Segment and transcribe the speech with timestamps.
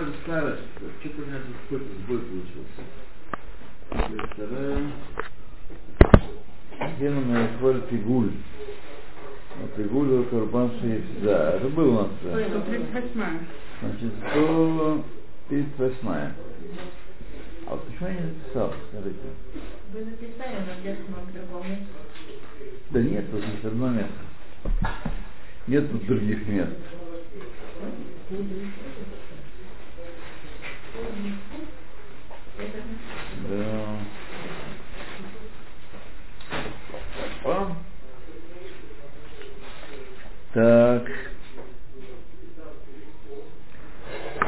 [0.00, 0.58] это старое.
[1.00, 2.82] Что-то у меня тут какой-то сбой получился.
[4.32, 4.92] Вторая.
[6.98, 8.32] Гена на Эфоль Пигуль.
[9.76, 10.70] Пигуль у Курбан
[11.22, 12.08] Да, это был у нас.
[12.22, 12.36] да.
[12.36, 13.38] Ой, 38
[13.80, 16.08] Значит, 138.
[17.66, 19.28] А вот почему я не написал, скажите?
[19.92, 21.86] Вы написали, но где-то в другом месте.
[22.90, 24.12] Да нет, тут есть одно место.
[25.66, 26.76] Нет тут других мест.
[33.48, 33.98] Да.
[37.44, 37.76] Опа.
[40.58, 41.04] Так.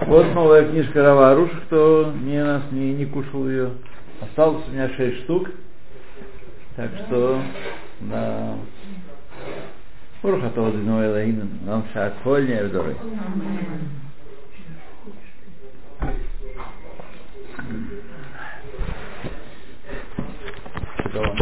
[0.09, 3.75] Вот новая книжка Рава Аруш, кто не нас не, не кушал ее.
[4.21, 5.51] Осталось у меня шесть штук.
[6.75, 7.41] Так что,
[8.01, 8.57] да.
[10.25, 12.97] Руха того дно Элаину, нам шаколь не вдорой.
[21.09, 21.35] Что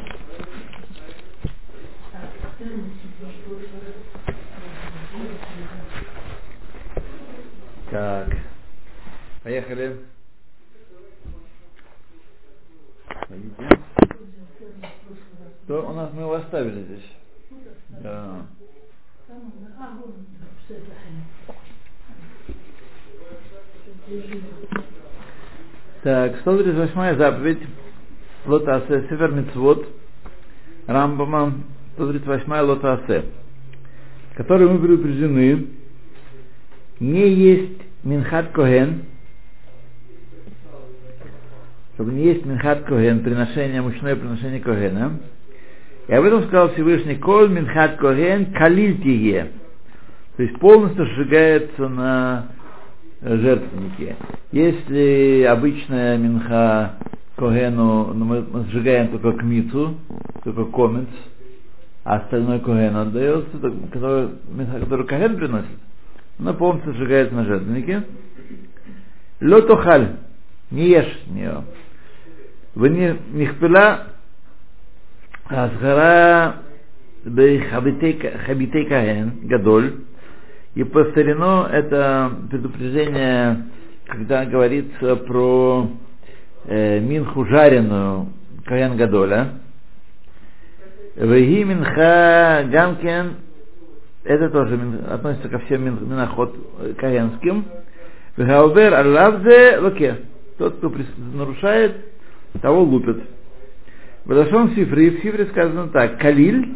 [7.91, 8.28] Так.
[9.48, 9.96] Поехали.
[15.64, 17.12] Что у нас мы его оставили здесь?
[18.02, 18.42] Да.
[26.02, 27.62] Так, 138 заповедь
[28.44, 29.88] Лотасе, Север Мицвод,
[30.86, 31.54] Рамбама,
[31.94, 33.24] 138 Лотасе,
[34.34, 35.69] которые мы предупреждены
[37.00, 39.06] не есть Минхат Коген,
[41.98, 45.18] чтобы не есть Минхат Коген, приношение, мучное приношение Когена.
[46.06, 49.48] И об этом сказал Всевышний Кол Минхат Коген Калильтие.
[50.36, 52.46] То есть полностью сжигается на
[53.20, 54.14] жертвеннике.
[54.52, 56.98] Если обычная Минха
[57.34, 59.96] Когену, ну, мы, сжигаем только кмицу,
[60.44, 61.09] только комец,
[62.04, 63.59] а остальной Коген отдается,
[63.91, 64.28] который,
[64.78, 65.66] который Коген приносит,
[66.38, 68.04] она полностью сжигается на жертвеннике.
[69.41, 70.10] Лотохаль,
[70.70, 71.65] не ешь нее.
[72.78, 74.06] Нихпела
[75.49, 76.56] Асгара
[77.25, 79.94] Хабитей Каген, Гадоль,
[80.75, 83.65] и повторено это предупреждение,
[84.06, 85.91] когда говорится про
[86.66, 88.28] э, минху жареную
[88.65, 89.49] Каген Гадоля.
[91.16, 93.39] Веги минха гамкен,
[94.22, 94.78] это тоже
[95.10, 96.55] относится ко всем мин, миноход
[96.97, 97.65] каенским.
[98.37, 100.19] Вегаубер аллавзе локе.
[100.59, 100.93] Тот, кто
[101.34, 101.97] нарушает,
[102.60, 103.22] того лупят.
[104.25, 106.75] В Лашон Сифри, в Сифре сказано так, Калиль,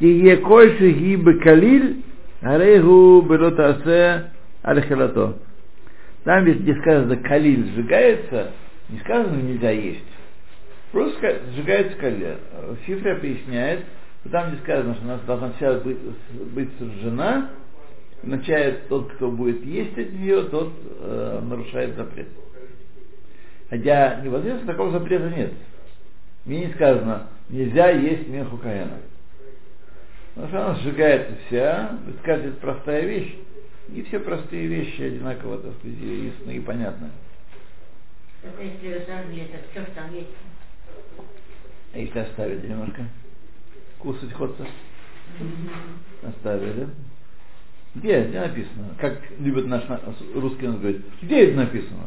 [0.00, 2.02] тие кольши гибы Калиль,
[2.40, 4.32] арейгу белотасе
[4.62, 5.38] архелато.
[6.24, 8.50] Там, где сказано Калиль сжигается,
[8.88, 10.04] не сказано нельзя есть.
[10.90, 12.36] Просто сжигается Калиль.
[12.86, 13.80] Сифре объясняет,
[14.20, 15.98] что там, где сказано, что у нас должна вся быть,
[16.54, 17.50] быть сожжена,
[18.22, 22.28] означает, тот, кто будет есть от нее, тот э, нарушает запрет.
[23.74, 25.52] Хотя непосредственно такого запрета нет.
[26.44, 29.00] Мне не сказано, нельзя есть меху каэна.
[30.32, 33.34] Потому что она сжигается вся, это простая вещь,
[33.92, 37.10] и все простые вещи одинаково, так сказать, ясны и понятны.
[38.60, 40.28] Если это все, что там есть.
[41.94, 43.02] А если оставили немножко?
[43.98, 44.68] Кусать хочется?
[46.22, 46.90] Оставили.
[47.96, 48.22] Где?
[48.22, 48.94] Где написано?
[49.00, 49.82] Как любят наш
[50.32, 51.02] русский он говорит.
[51.22, 52.04] Где это написано?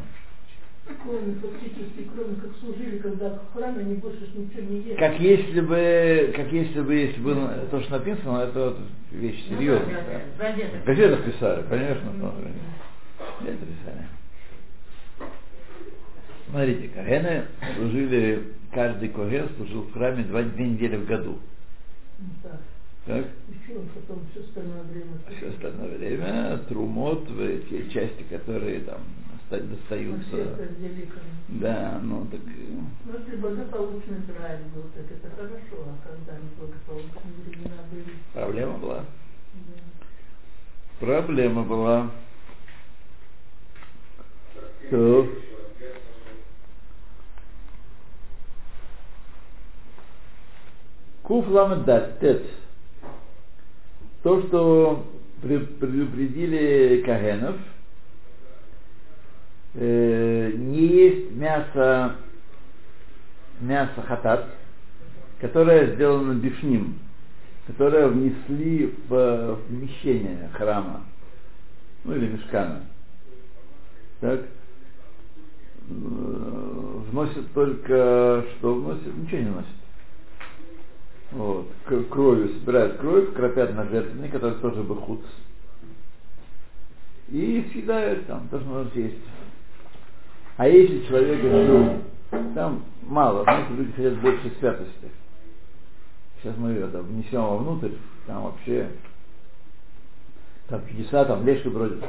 [1.02, 4.96] Кроме фактически, кроме как служили, когда в храме они больше ничего не ели.
[4.96, 8.78] Как если бы, как если бы, если было то, что написано, это вот
[9.12, 10.02] вещь серьезная.
[10.02, 10.54] Ну, да.
[10.54, 12.12] да, газетах писали, конечно.
[12.12, 12.34] но
[13.40, 14.06] Газеты писали.
[16.50, 17.44] Смотрите, Кагены
[17.76, 21.38] служили, каждый Коген служил в храме два, две недели в году.
[22.18, 22.60] Ну, Так.
[23.04, 23.24] Так?
[23.48, 25.12] Еще он потом все остальное время.
[25.26, 29.00] А все остальное время трумот, в те части, которые там
[29.50, 30.36] достаются.
[30.78, 31.22] великое.
[31.48, 37.34] Да, ну так э, Ну, если благополучный Израиль был, так это хорошо, а когда неблагополучные
[37.46, 39.04] времена были, проблема была.
[39.54, 39.80] да.
[41.00, 42.10] Проблема была.
[44.90, 45.28] То.
[51.22, 52.42] Куф ламадат, тет.
[54.22, 55.06] То, что
[55.42, 57.56] пре- предупредили Кагенов,
[59.74, 62.16] э, не есть мясо,
[63.60, 64.46] мясо хатат,
[65.40, 66.98] которое сделано бифним,
[67.66, 71.04] которое внесли в помещение храма,
[72.04, 72.82] ну или мешкана.
[74.20, 74.40] Так?
[75.90, 79.16] Э, Вносят только, что вносят?
[79.16, 79.68] Ничего не вносят.
[81.32, 81.68] Вот.
[82.10, 85.20] Кровью собирают кровь, кропят на жертвенник, который тоже бы худ.
[87.30, 89.16] И съедают там, то, что нужно съесть.
[90.58, 92.02] А если человек ну,
[92.54, 95.10] там мало, знаете, люди хотят больше святости.
[96.42, 97.92] Сейчас мы это внесем вовнутрь,
[98.26, 98.90] там вообще
[100.68, 102.04] там чудеса, там леший бродит.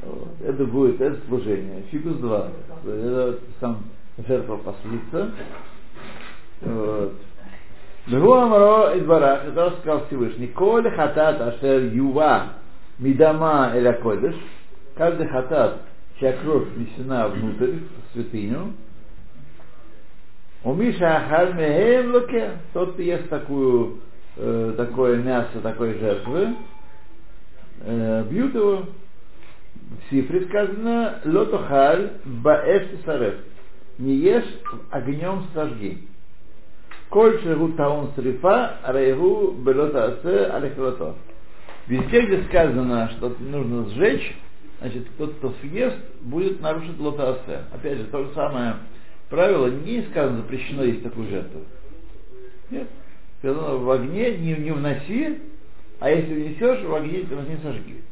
[0.00, 0.28] Вот.
[0.44, 1.82] Это будет, это служение.
[1.90, 2.48] Фигус 2.
[2.86, 3.78] Это сам
[4.26, 5.32] жертва послица.
[6.60, 7.12] Вот.
[8.06, 12.52] Бегу Амаро Идбарах, это сказал Всевышний, Коль хатат ашер юва
[13.00, 14.36] мидама эля кодыш,
[14.94, 15.80] каждый хатат,
[16.18, 18.72] чья кровь внесена внутрь, в святыню,
[20.64, 24.00] у Миша Ахаль Мехем Луке, тот, кто ест такую,
[24.36, 26.56] э, такое мясо, такой жертвы,
[27.82, 28.82] э, бьют его.
[28.82, 33.34] В Сифре сказано, Лотохаль Баэш Сарев,
[33.98, 34.60] не ешь
[34.90, 36.08] огнем сожги.
[37.10, 41.14] Коль шегу таун срифа, рейгу белота асе алехлото.
[41.86, 44.36] Везде, где сказано, что нужно сжечь,
[44.80, 47.62] значит, тот, кто съест, будет нарушить лота асе.
[47.72, 48.76] Опять же, то же самое
[49.28, 51.60] правило, не сказано, запрещено есть такую жертву.
[52.70, 52.88] Нет.
[53.38, 55.38] Сказано, в огне не, не вноси,
[56.00, 58.02] а если внесешь, в огне не сожги.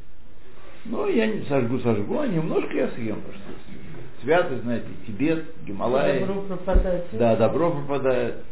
[0.87, 3.21] Ну, я не сожгу, сожгу, а немножко я съем.
[3.23, 6.21] Потому что святость, знаете, Тибет, Гималай.
[6.21, 7.05] Добро пропадает.
[7.13, 8.45] Да, добро пропадает.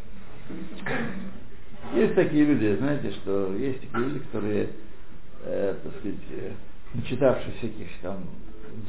[1.95, 4.69] Есть такие люди, знаете, что есть такие люди, которые,
[5.45, 6.19] э, так сказать,
[6.95, 8.25] не читавшие всяких там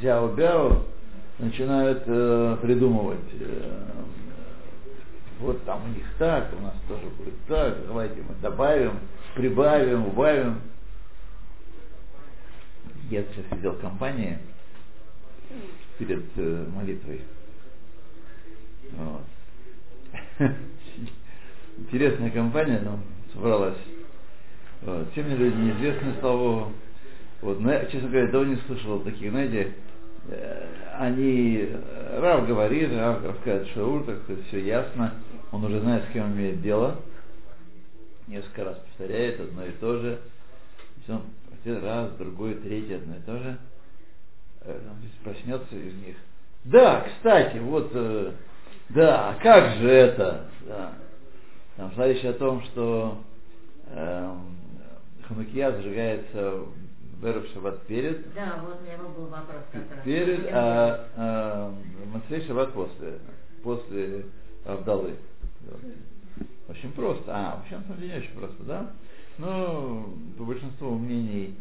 [0.01, 0.83] дзяо-бяо,
[1.39, 3.19] начинают э, придумывать.
[3.39, 3.87] Э,
[5.39, 8.99] вот там у них так, у нас тоже будет так, давайте мы добавим,
[9.35, 10.61] прибавим, убавим.
[13.09, 14.37] Я сейчас сидел в компании
[15.97, 17.21] перед э, молитвой.
[18.91, 19.23] Вот.
[21.77, 23.03] Интересная компания там
[23.33, 23.77] собралась.
[24.81, 25.11] Вот.
[25.11, 26.73] Все мне люди неизвестные, слава Богу.
[27.43, 27.59] Вот.
[27.59, 29.73] Но я, честно говоря, давно не слышал таких, знаете,
[30.29, 30.67] э,
[30.97, 35.15] они, э, Рав говорит, Рав рассказывает Шаур, так сказать, все ясно,
[35.51, 37.01] он уже знает, с кем имеет дело,
[38.27, 40.19] несколько раз повторяет одно и то же,
[41.03, 41.21] все,
[41.61, 43.57] один раз, другой, третий, одно и то же,
[44.65, 46.15] Э, здесь проснется из них.
[46.63, 47.91] Да, кстати, вот,
[48.89, 50.93] да, а как же это, да.
[51.75, 53.17] Там речь о том, что
[53.87, 54.35] э,
[55.27, 56.82] Ханукия зажигается в
[57.25, 60.03] Эрев Шаббат перед, Да, вот у него был вопрос как раз.
[60.03, 61.73] перед, а, а
[62.13, 63.19] Мацей Шаббат после,
[63.63, 64.25] после
[64.65, 65.15] Авдалы.
[66.69, 67.23] Очень просто.
[67.27, 68.91] А, вообще на самом деле очень просто, да?
[69.37, 71.55] Ну, по большинству мнений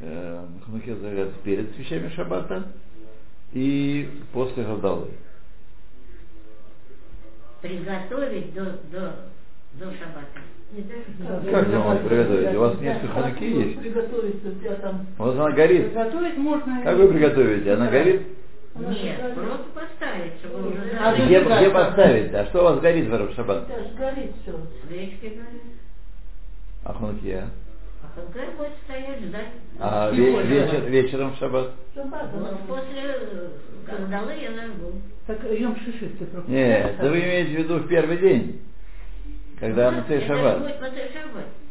[0.00, 2.72] э, Ханукия зажигается перед свящами Шаббата
[3.52, 5.10] и после Авдалы.
[7.62, 9.30] Приготовить до, до,
[9.74, 10.40] до шаббата.
[11.50, 12.56] Как вы можете приготовить?
[12.56, 13.78] У вас несколько хануки есть?
[13.80, 14.36] Приготовить,
[15.18, 15.88] у вас она горит.
[15.92, 16.82] Приготовить можно...
[16.82, 17.72] Как вы приготовите?
[17.72, 18.22] Она горит?
[18.76, 21.14] Нет, просто поставить, чтобы уже А.
[21.14, 22.34] Где, где поставить?
[22.34, 24.52] А что у вас горит в же горит все.
[24.84, 25.62] Свечки горят.
[26.84, 27.50] А ханукия?
[28.02, 29.48] А Ханкай будет стоять, ждать.
[29.78, 31.70] А ве- вечер, вечером в Шаббат?
[31.94, 33.48] Шаббат, Вот после э,
[33.86, 34.92] Кандалы я зажгу.
[35.26, 36.26] Так Йом Шиши ты?
[36.48, 38.60] Нет, да вы имеете в виду в первый день,
[39.64, 40.74] когда Мацей это Шаббат.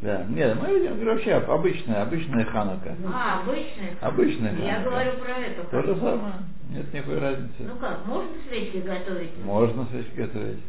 [0.01, 2.95] Да, нет, мы видим, говорю, вообще обычная, обычная ханука.
[3.13, 3.95] А, обычная.
[4.01, 4.89] Обычная Я ханука.
[4.89, 5.63] говорю про эту.
[5.69, 6.33] То же самое,
[6.69, 7.53] нет никакой разницы.
[7.59, 9.45] Ну как, можно свечки готовить?
[9.45, 10.59] Можно свечки готовить.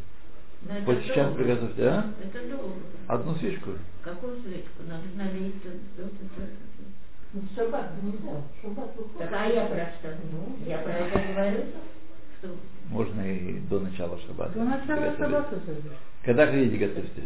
[0.68, 1.42] Но это Вот сейчас долго.
[1.42, 2.04] приготовьте, а?
[2.22, 2.74] Это долго.
[3.06, 3.70] Одну свечку.
[4.02, 4.82] Какую свечку?
[4.86, 5.54] Надо налить.
[7.32, 8.42] Ну, Шаббат нельзя.
[8.62, 9.18] Шаббат выходит.
[9.18, 10.14] Так а я про что?
[10.30, 11.64] Ну, Я про это говорю.
[12.90, 14.52] Можно и до начала шаббата.
[14.58, 15.16] До начала.
[15.16, 15.60] Шаббата.
[16.24, 17.22] Когда хотите готовьте?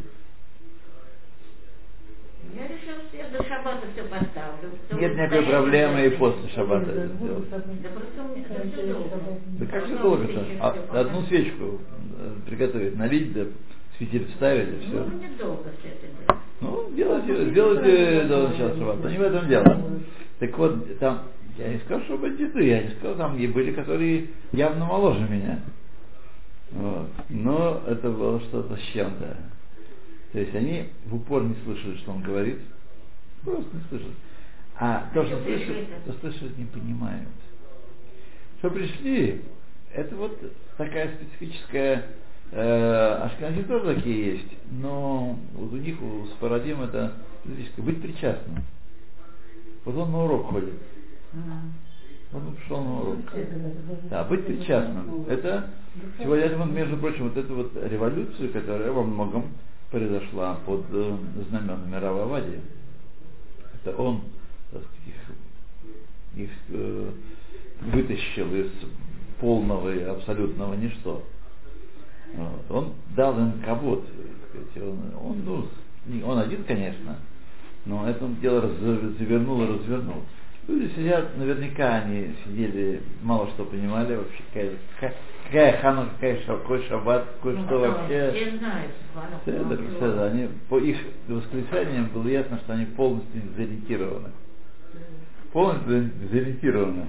[2.55, 4.71] я решил, что я до шаббата все поставлю.
[5.01, 7.51] Нет никакой проблемы и после шаббата Да, это сделать.
[7.51, 9.11] Да просто у меня это все долго.
[9.59, 10.33] Да как все долго-то?
[10.45, 11.81] свечку А, одну свечку
[12.19, 13.45] э, приготовить, налить, да
[13.99, 15.17] светиль вставить и Ну, все.
[15.17, 16.43] мне долго все это делать.
[16.61, 18.99] Ну, делайте, сделайте до начала шаббата.
[19.03, 19.83] Но не в этом дело.
[20.39, 21.23] Так вот, там,
[21.59, 25.61] я не сказал, что бандиты, я не сказал, там были, которые явно моложе меня.
[26.71, 27.09] Вот.
[27.29, 29.37] Но это было что-то с чем-то.
[30.33, 32.59] То есть они в упор не слышали, что он говорит.
[33.43, 34.15] Просто не слышали.
[34.79, 37.29] А то, что слышат, то слышат, не понимают.
[38.59, 39.43] Что пришли,
[39.93, 40.39] это вот
[40.77, 42.07] такая специфическая
[42.53, 47.15] э, Ашканази тоже такие есть, но вот у них, у Спарадим это
[47.79, 48.63] быть причастным.
[49.85, 50.75] Вот он на урок ходит.
[52.33, 53.19] Он пришел на урок.
[54.11, 55.25] Да, быть причастным.
[55.29, 55.71] Это
[56.19, 59.53] сегодня, между прочим, вот эту вот революцию, которая во многом
[59.91, 61.17] произошла под э,
[61.49, 62.61] знаменами Рава Авадии.
[63.75, 64.21] Это он
[64.71, 67.11] так их, их э,
[67.81, 68.71] вытащил из
[69.41, 71.25] полного и абсолютного ничто.
[72.35, 72.71] Вот.
[72.71, 74.07] Он дал им кого-то,
[74.77, 75.69] он, он,
[76.07, 77.17] ну, он один, конечно,
[77.87, 78.69] но это дело
[79.19, 80.23] завернул и развернул.
[80.69, 85.15] Люди сидят, наверняка они сидели, мало что понимали вообще, какая, какая,
[85.47, 88.33] какая хана, какая какой шаббат, какой Ну, что вообще.
[88.33, 89.81] Все знают, звонок.
[89.95, 90.23] седер.
[90.25, 94.29] Они, по их восклицаниям было ясно, что они полностью дезориентированы.
[95.53, 97.07] Полностью дезориентированы.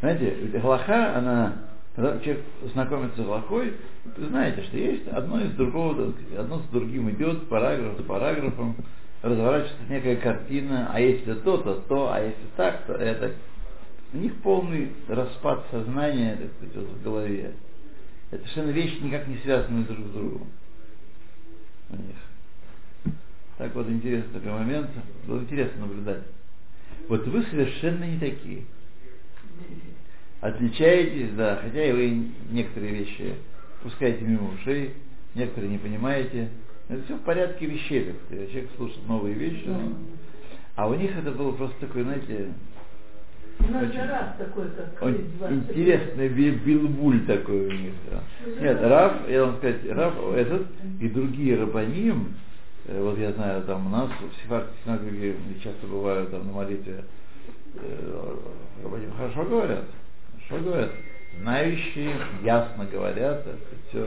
[0.00, 1.56] Знаете, ведь Галаха, она,
[1.96, 3.72] когда человек знакомится с Галахой,
[4.04, 8.76] вы знаете, что есть одно из другого, одно с другим идет, параграф за параграфом,
[9.22, 13.32] разворачивается некая картина, а если то, то а если так, то это.
[14.12, 17.52] У них полный распад сознания, так сказать, в голове.
[18.30, 20.48] Это совершенно вещи никак не связанные друг с другом.
[21.90, 23.16] У них.
[23.58, 24.88] Так вот интересный такой момент.
[25.26, 26.22] Было интересно наблюдать.
[27.08, 28.64] Вот вы совершенно не такие.
[30.40, 33.34] Отличаетесь, да, хотя и вы некоторые вещи
[33.82, 34.94] пускаете мимо ушей,
[35.34, 36.50] некоторые не понимаете.
[36.88, 38.50] Это все в порядке вещей, сказать.
[38.50, 39.64] Человек слушает новые вещи.
[39.66, 39.92] но-
[40.76, 42.52] А у них это было просто такое, знаете,
[43.60, 43.92] У нас Очень.
[43.92, 45.70] же раз такой, как он- Крис 20 лет.
[45.70, 47.92] интересный би- билбуль такой у них.
[48.08, 48.22] да.
[48.62, 50.68] Нет, Раф, я вам сказать, Раф этот
[51.00, 52.34] и другие рабаним,
[52.86, 57.04] э, вот я знаю, там у нас в Сефардской синагоге часто бывают там на молитве,
[57.74, 58.36] э,
[58.84, 59.84] рабаним хорошо говорят,
[60.48, 60.90] хорошо говорят,
[61.40, 62.12] знающие,
[62.44, 63.44] ясно говорят,
[63.88, 64.06] все.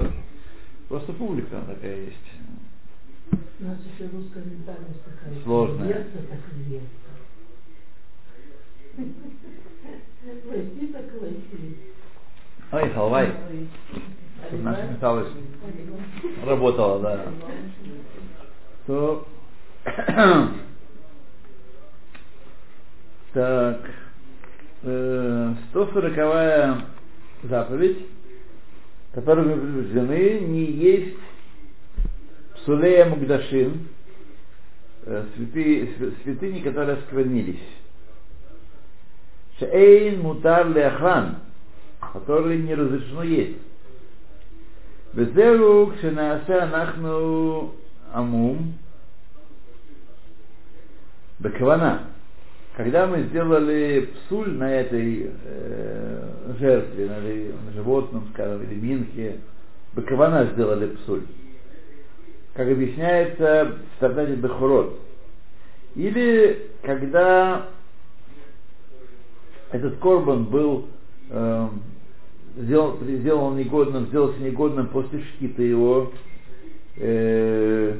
[0.87, 2.31] Просто публика такая есть.
[3.61, 5.43] У нас еще русская ментальность такая.
[5.43, 5.87] Сложная.
[5.87, 6.85] Веса так веса.
[10.47, 11.77] Войти так войти.
[12.71, 13.33] Ой, халвай,
[14.47, 15.35] чтобы наша менталость
[16.43, 17.27] работала, да.
[18.87, 19.27] То
[23.33, 23.91] так,
[24.81, 26.83] э, 140
[27.43, 28.05] заповедь,
[29.13, 31.17] которой мы предупреждены, не есть
[32.61, 33.87] псулея мугдашин,
[35.05, 37.59] э, святы- свя- святыни, которые осквернились.
[39.59, 41.37] Шейн мутар леахран,
[42.13, 43.57] которые не разрешено есть.
[45.13, 47.75] Безеру кшенаасе анахну
[48.13, 48.75] амум
[51.39, 52.07] бекавана.
[52.77, 59.39] Когда мы сделали псуль на этой э, жертве, на, животном, скажем, или минхе,
[59.93, 61.23] бекавана сделали псуль.
[62.53, 64.99] Как объясняется трактате Бехурот.
[65.95, 67.67] Или когда
[69.71, 70.87] этот корбан был
[71.29, 71.81] эм,
[72.57, 76.11] сделал, сделал негодным, сделался негодным после шкита его
[76.97, 77.95] э,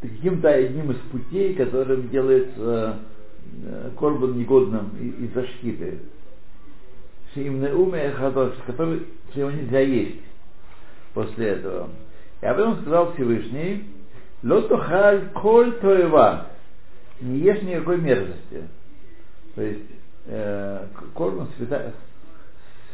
[0.00, 2.98] каким-то одним из путей, которым делается
[3.64, 4.90] э, корбан негодным
[5.20, 5.98] из-за шкиты.
[7.34, 10.20] Шиимне уме хадош, который что его нельзя есть
[11.14, 11.88] после этого.
[12.42, 13.86] И об этом сказал Всевышний,
[14.42, 16.48] Лотохаль коль тоева,
[17.20, 18.68] не ешь никакой мерзости.
[19.54, 19.86] То есть
[20.26, 21.92] э, к- корбан свята-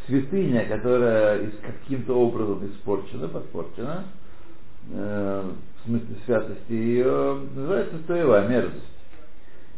[0.06, 4.04] святыня, которая из- каким-то образом испорчена, подпорчена,
[4.92, 5.50] э,
[5.80, 8.84] в смысле святости ее, называется тоева, мерзость.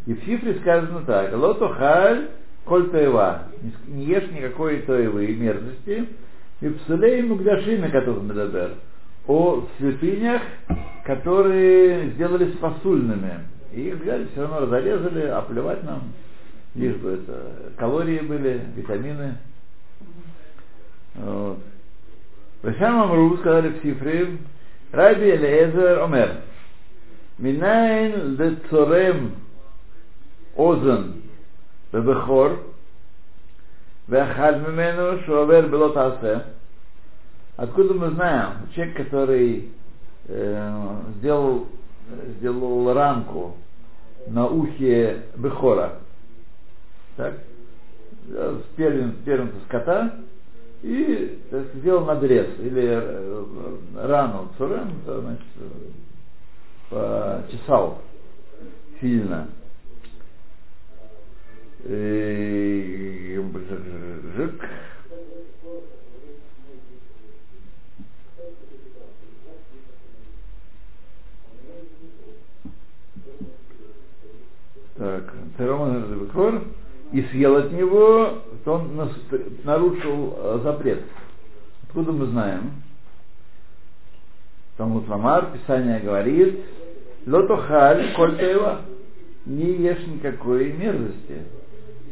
[0.06, 2.30] И в Сифре сказано так, лотохаль
[2.64, 3.44] коль тоева,
[3.86, 6.08] не ешь никакой тоевы и мерзости,
[6.60, 8.72] и псулей мугдашими, которых медабер,
[9.27, 10.41] о святынях,
[11.05, 13.39] которые сделались посульными.
[13.73, 16.13] И их взяли, все равно разрезали, а плевать нам,
[16.75, 19.35] лишь бы это калории были, витамины.
[21.15, 21.59] Вот.
[22.63, 24.37] Вешам Амру сказали в Сифре,
[24.91, 26.41] Раби Элиезер Омер,
[27.37, 29.35] Минайн лецорем
[30.55, 31.21] озен
[31.93, 32.51] бебехор,
[34.09, 36.37] ואכל ממנו שעובר בלא תעשה.
[37.60, 39.68] Откуда мы знаем, человек, который
[40.28, 41.66] э, сделал,
[42.38, 43.54] сделал рамку
[44.28, 45.98] на ухе Бехора,
[47.18, 47.34] так,
[48.30, 50.20] э, с первым, с скота,
[50.80, 53.76] и так сделал надрез, или э,
[54.06, 55.44] рану, цурем, значит,
[56.90, 58.00] э, почесал
[59.02, 59.48] сильно.
[61.84, 63.38] И,
[64.34, 64.64] жик.
[75.00, 76.62] Так, Бекор,
[77.10, 78.34] и съел от него,
[78.66, 79.10] то он
[79.64, 81.04] нарушил э, запрет.
[81.84, 82.72] Откуда мы знаем?
[84.76, 86.60] Талмуд Ламар, Писание говорит,
[87.26, 88.76] Лотохаль, коль его,
[89.46, 91.44] не ешь никакой мерзости.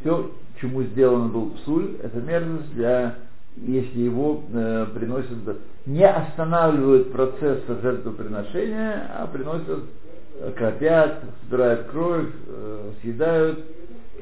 [0.00, 3.16] Все, чему сделан был псуль, это мерзость для,
[3.57, 9.80] если его э, приносят, не останавливают процесс жертвоприношения, а приносят,
[10.57, 13.64] кропят, собирают кровь, э, съедают.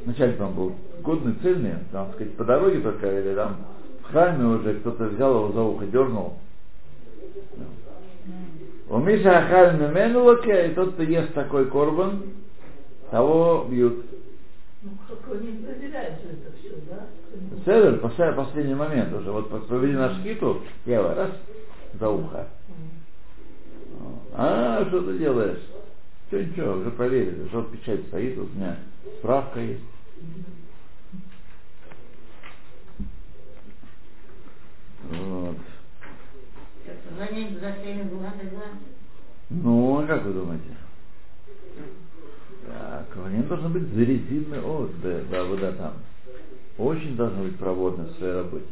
[0.04, 3.56] Вначале там был годный, цельный, там, сказать, по дороге только, или там
[4.02, 6.34] в храме уже кто-то взял его за ухо, дернул.
[8.88, 12.22] У Миша Ахаль Мемену локе, и тот, кто ест такой корбан,
[13.10, 14.04] того бьют.
[14.82, 17.06] Ну, как не проверяют же это все, да?
[17.64, 21.30] Седер, после- последний момент уже, вот повели на шкиту, я его раз
[21.98, 22.46] за ухо.
[24.34, 25.58] А, что ты делаешь?
[26.28, 28.78] Что ничего, уже проверили, что печать стоит, вот у меня
[29.18, 29.82] справка есть.
[35.08, 35.56] Вот.
[39.50, 40.76] Ну, а как вы думаете?
[42.66, 45.94] Так, они должны быть зарезинны от, да, да, вода там.
[46.78, 48.66] Очень должны быть проводны в своей работе.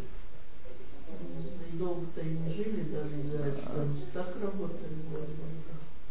[1.72, 4.94] И долго-то и не жили даже, да, что они так работали.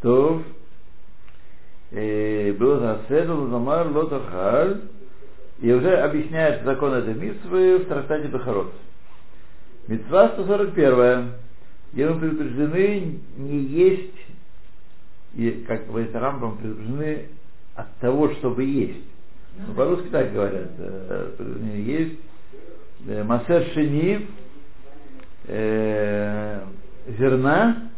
[0.02, 0.63] То э,
[1.94, 4.82] было заседал Замар Лотахаль,
[5.62, 8.74] и уже объясняет закон этой митвы в трактате Бахарот.
[9.88, 11.32] Митва 141,
[11.94, 14.16] где мы предупреждены не есть,
[15.36, 17.28] и, как говорит Рамбам, предупреждены
[17.76, 19.06] от того, чтобы есть.
[19.58, 22.20] Ну, по-русски так говорят, э, есть.
[23.08, 24.28] Э, Масер шени,
[25.48, 26.62] э,
[27.20, 27.90] зерна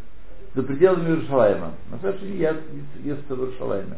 [0.55, 1.73] за пределами Иерушалайма.
[1.91, 2.59] Масер шени ест,
[3.03, 3.97] ест в Иерушалайме.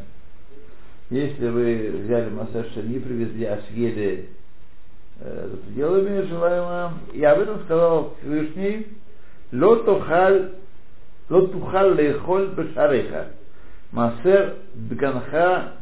[1.10, 4.28] Если вы взяли Масер шени, привезли, а съели
[5.20, 8.88] э, за пределами Иерушалайма, и об этом сказал Всевышний,
[9.52, 10.52] лотухаль
[11.28, 13.28] лотухаль лейхоль бешареха.
[13.92, 15.74] Масер бганха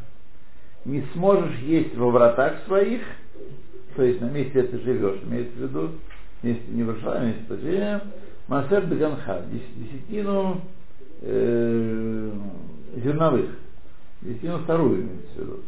[0.85, 3.01] не сможешь есть во вратах своих,
[3.97, 5.91] то есть на месте, ты живешь, имеется в виду,
[6.43, 8.03] месте не в Иерушалайме, месте поселения,
[8.49, 10.61] Масер бганха, десятину
[11.23, 12.31] э,
[13.03, 13.51] зерновых,
[14.23, 15.61] десятину вторую имеется в виду.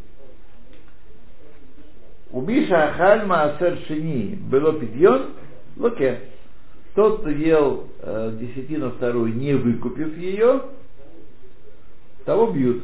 [2.31, 5.31] Убиша ахаль маасер шини было пидьон,
[5.77, 6.21] локе.
[6.95, 10.62] Тот, кто ел э, десятину вторую, не выкупив ее,
[12.25, 12.83] того бьют.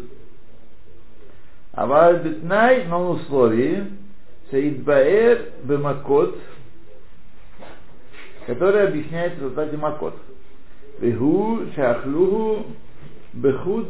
[1.73, 3.85] А вальбитнай, но на условии,
[4.51, 6.39] Саидбаэр бемакот,
[8.47, 10.15] который объясняется в результате макот.
[11.01, 12.67] Вегу шахлуху
[13.33, 13.89] бехуц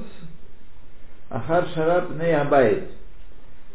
[1.31, 2.91] ахар шараб неябайт.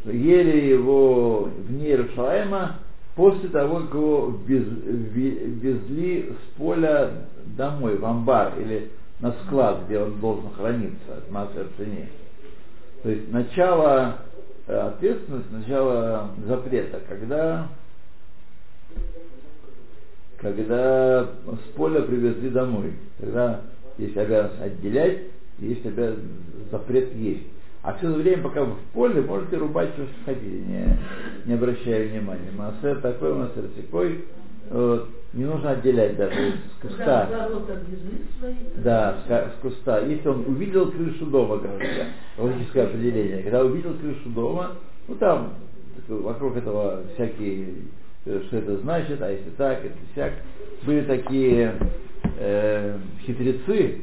[0.06, 2.78] Ели его вне Иерушалайма
[3.16, 7.12] после того, как его вез- ве- везли с поля
[7.58, 12.08] домой, в амбар или на склад, где он должен храниться от массы цене.
[13.04, 14.20] То есть начало
[14.68, 17.68] э, ответственности, начало запрета, когда,
[20.42, 23.62] когда с поля привезли домой, когда
[23.98, 25.20] есть обязанность отделять,
[25.60, 27.44] есть обязанность, запрет есть.
[27.82, 30.98] А все время, пока вы в поле, можете рубать все, что хотите, не,
[31.46, 32.52] не обращая внимания.
[32.56, 34.26] Массер такой, массер такой.
[34.70, 35.10] Вот.
[35.34, 37.28] Не нужно отделять даже с куста.
[38.84, 40.00] Да, с, куста.
[40.00, 42.06] Если он увидел крышу дома, говорится,
[42.38, 43.44] логическое определение.
[43.44, 44.72] Когда увидел крышу дома,
[45.08, 45.54] ну там
[46.08, 47.68] вокруг этого всякие,
[48.24, 50.34] что это значит, а если так, это всяк.
[50.84, 51.76] Были такие
[52.38, 54.02] э, хитрецы,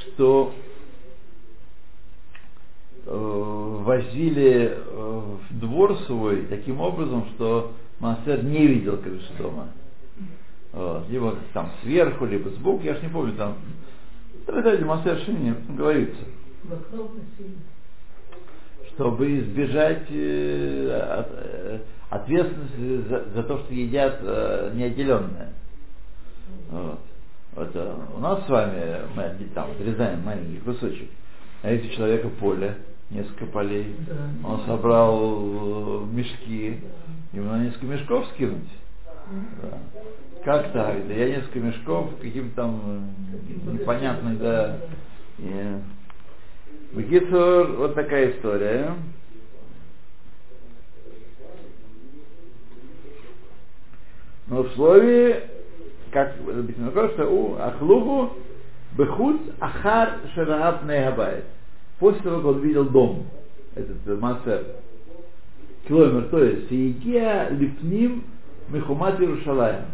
[0.00, 0.52] что
[3.06, 9.32] э, возили э, в двор свой таким образом, что Массер не видел крыши.
[9.38, 11.08] Вот.
[11.10, 13.56] Либо там сверху, либо сбоку, я ж не помню, там
[14.46, 16.24] трактате Массер Шини говорится,
[16.64, 17.56] вокруг носили.
[18.94, 21.78] Чтобы избежать э, э,
[22.10, 25.50] ответственности за, за то, что едят э, неотделенное.
[26.70, 27.00] Вот.
[27.54, 27.76] Вот,
[28.16, 31.10] у нас с вами мы там отрезаем маленький кусочек,
[31.62, 32.78] а если у человека поле,
[33.10, 34.48] несколько полей, Да.
[34.48, 36.80] он собрал мешки,
[37.32, 38.70] ему на несколько мешков скинуть.
[39.60, 39.78] Да.
[40.44, 41.06] Как так?
[41.06, 43.10] Да я несколько мешков каким-то там
[43.70, 44.78] непонятный, да.
[45.38, 45.76] И...
[46.92, 48.94] Бекицур, вот такая история.
[54.48, 55.48] Но в слове,
[56.10, 58.36] как написано, что у Ахлуху
[58.96, 61.44] Бехуц Ахар Шарааб Нейгабайт.
[61.98, 63.26] После того, как он видел дом,
[63.74, 64.64] этот э, Массер,
[65.84, 68.24] к Клоймер, то есть Сиегия Лифним
[68.68, 69.84] Мехумат Иерушалаем.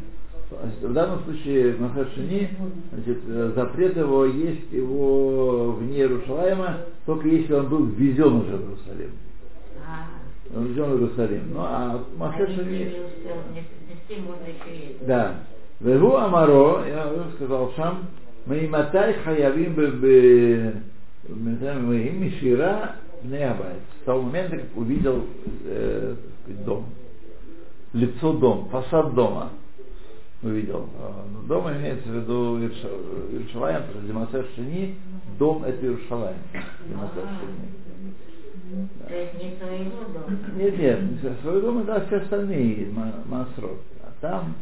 [0.50, 2.48] В данном случае Махар Шини,
[2.92, 3.18] значит,
[3.54, 9.10] запрет его есть его вне Иерушалаема, только если он был ввезен уже в Иерусалим.
[9.86, 10.06] А,
[10.56, 11.42] Он ввезен в Иерусалим.
[11.52, 12.54] Ну а Махар а.
[15.02, 15.34] Да.
[15.80, 18.06] Вегу Амаро, я уже сказал сам,
[18.46, 20.72] Маиматай хаявим бы
[21.28, 23.82] Мишира Неабайт.
[24.00, 25.24] С того момента, как увидел
[25.66, 26.14] э,
[26.64, 26.86] дом.
[27.92, 29.50] Лицо дом, фасад дома
[30.42, 30.88] увидел.
[30.98, 34.96] А, ну, Дом имеется в виду Иерушалаем, потому что Демасер Шини,
[35.38, 36.38] дом это Иерушалаем.
[36.86, 37.88] Демасер Шини.
[39.08, 40.38] То есть не своего дома.
[40.56, 41.00] Нет, нет,
[41.40, 43.80] свой дом это все остальные ма- масрот.
[44.02, 44.54] А там,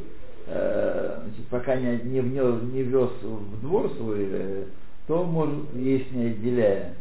[0.47, 4.65] э, значит, пока не, не, внес, не вез в двор свой, э,
[5.09, 6.95] то может есть не отделяя.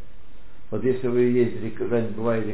[0.71, 2.51] Вот если вы ездили, когда-нибудь бываете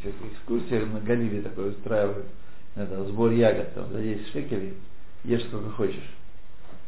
[0.00, 2.26] всякие экскурсии на Галиве такое устраивают,
[2.74, 4.74] это, сбор ягод, там, за 10 шекелей,
[5.24, 6.10] ешь сколько хочешь,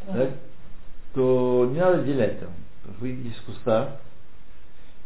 [0.06, 0.30] так?
[1.14, 2.50] то не надо отделять там.
[3.00, 3.98] Вы с куста,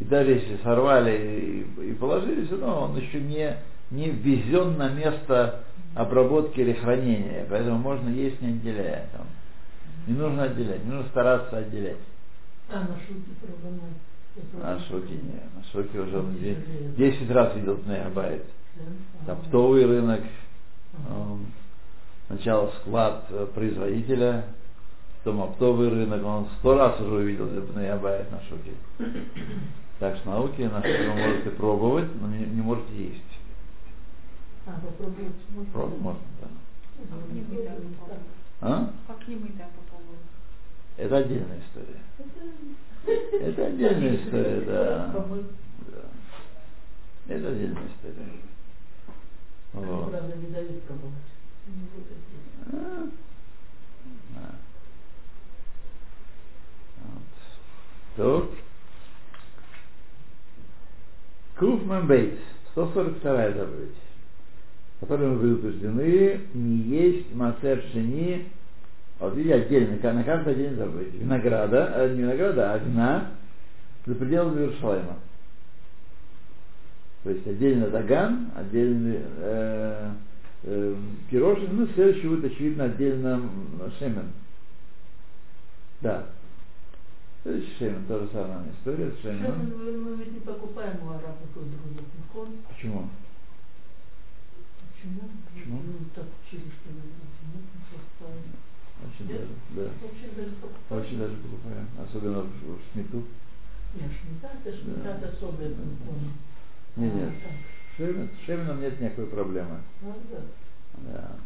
[0.00, 3.56] и даже если сорвали и, и положили, все равно он еще не,
[3.90, 5.64] не ввезен на место
[5.94, 9.08] обработки или хранения, поэтому можно есть не отделяя.
[9.12, 9.26] Там.
[10.06, 11.98] Не нужно отделять, не нужно стараться отделять.
[12.70, 13.96] А, на пробовать.
[14.54, 16.56] На шоке не, на шоке уже он де-
[16.96, 18.44] 10 раз видел Тнеябайт.
[19.26, 19.32] Да?
[19.32, 20.20] Оптовый рынок,
[21.08, 21.46] эм,
[22.30, 24.44] сначала склад э, производителя,
[25.18, 28.72] потом оптовый рынок, он сто раз уже увидел Тнеябайт на шоке.
[29.98, 33.22] Так что науки на шоке вы можете пробовать, но не, не можете есть.
[34.64, 35.72] А, попробовать можно?
[35.72, 36.48] Пробовать можно, да.
[37.10, 38.22] Как-нибудь да, попробуем.
[38.60, 38.90] А?
[39.08, 40.20] Как-нибудь да, попробуем.
[40.96, 42.00] Это отдельная история.
[43.40, 45.12] Это отдельная история, да.
[45.88, 47.34] Да.
[47.34, 48.28] Это отдельная история.
[49.72, 50.14] Вот.
[52.72, 53.08] А.
[58.16, 58.42] Да.
[61.56, 62.38] Куфман Бейтс,
[62.72, 63.90] 142 заповедь,
[65.00, 68.48] которой мы предупреждены, не есть мацер шини,
[69.18, 71.12] вот видите, отдельно, на каждый день заповедь.
[71.14, 73.30] Винограда, э, не винограда, а вина
[74.06, 75.18] за пределами Иерушалайма.
[77.22, 80.10] То есть отдельно даган, отдельно э,
[80.64, 80.96] э,
[81.30, 83.40] пирожен, ну, следующий будет, очевидно, отдельно
[83.98, 84.32] шемен.
[86.00, 86.26] Да.
[87.42, 89.72] Следующий шемен, то же самая история с шеменом.
[89.78, 92.48] мы, мы ведь не покупаем у арабов и других никон.
[92.68, 93.08] Почему?
[94.92, 95.20] Почему?
[95.54, 95.80] Почему?
[95.86, 98.42] Ну, так учили, что ли, нет, не покупаем.
[99.02, 99.40] Очень Нет?
[99.40, 100.06] даже, да.
[100.06, 101.02] Очень даже покупаем.
[101.02, 101.86] Очень даже покупаем.
[102.06, 103.22] Особенно в, в Шмиту.
[103.94, 105.28] Нет, шмита, это шмита Да.
[105.28, 106.32] особая никон.
[106.96, 107.28] Нет, нет.
[107.30, 107.56] А, так,
[107.96, 109.78] Шемен, с шеменом нет никакой проблемы.
[110.00, 110.42] правда?
[110.98, 111.36] Да.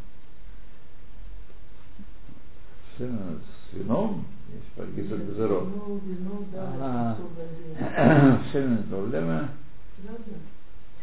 [2.97, 5.65] Шемен с вином, есть погизок Нет, газиров.
[5.69, 7.13] Вино, вино, да, А.
[7.13, 7.49] это особая
[8.43, 8.53] вещь.
[8.53, 9.51] Шемен проблема.
[10.05, 10.23] Правда?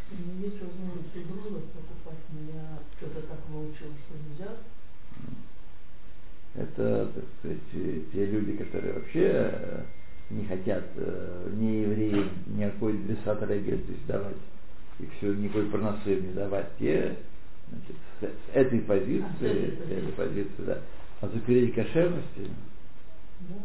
[0.07, 4.57] Что у меня есть возможность угрозов покупать, но я что-то так выучил, что нельзя.
[6.53, 9.21] Это, так сказать, э, те люди, которые вообще
[9.53, 9.83] э,
[10.31, 14.35] не хотят э, не евреям никакой десат здесь давать,
[14.99, 17.15] и все, никакой проносы им не давать, те
[17.69, 20.79] значит, с, с этой позиции, А, с этой с этой позиции, да,
[21.21, 22.49] а закрыть кошерности,
[23.39, 23.55] Да?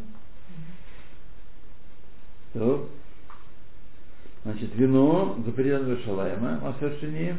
[2.53, 2.89] то
[4.43, 7.35] значит, вино за пределами Шалайма, Масершини,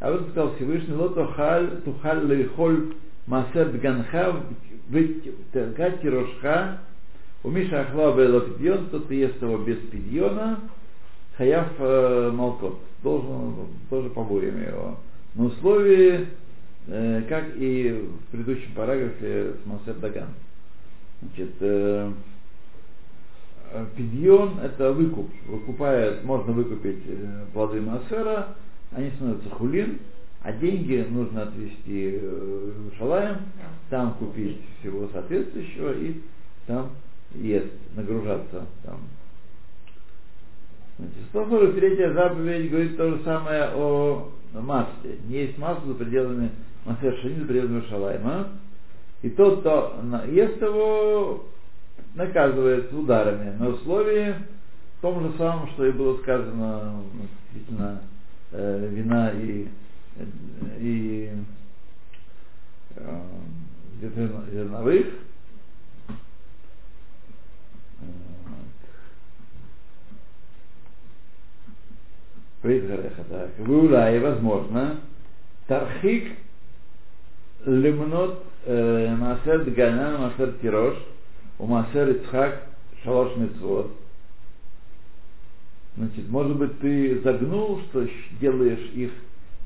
[0.00, 2.94] а вот сказал Всевышний, ло тухаль, тухаль лейхоль
[5.50, 6.80] втергать тирошха,
[7.42, 10.60] у Миша Ахла пидьон, тот ест его без пидьона,
[11.36, 13.54] хаяв э, молкот, должен
[13.90, 14.96] тоже побоями его.
[15.34, 16.26] На условии,
[16.86, 20.28] э, как и в предыдущем параграфе с Масер Даган.
[21.20, 22.10] Значит, э,
[23.72, 25.30] э, пидьон это выкуп.
[25.46, 27.02] Выкупает, можно выкупить
[27.52, 28.56] плоды Масера,
[28.92, 29.98] они становятся хулин,
[30.42, 33.38] а деньги нужно отвезти э, в Иерушалаем,
[33.90, 36.20] там купить всего соответствующего и
[36.66, 36.90] там
[37.34, 39.00] ест, нагружаться там.
[40.98, 45.18] Значит, 143 заповедь говорит то же самое о масле.
[45.28, 46.50] Не есть масло за пределами
[46.84, 48.48] Масер Шани, за пределами Иерушалайма.
[49.22, 51.46] И тот, кто ест его,
[52.14, 54.34] наказывается ударами на условии
[55.06, 58.00] том же самом, что и было сказано ну, относительно
[58.50, 59.68] э, вина и,
[60.80, 61.30] и
[62.96, 63.20] э,
[64.00, 65.06] зерно- зерновых.
[72.62, 73.50] Вейдгареха, так.
[73.58, 75.00] Вула, и возможно,
[75.68, 76.32] Тархик
[77.64, 80.96] лимнот э, Масер Дгана, Масер Тирош,
[81.58, 82.62] у Масер Ицхак
[83.04, 83.92] Шалош Митцвот.
[85.96, 88.06] Значит, может быть, ты загнул, что
[88.40, 89.12] делаешь их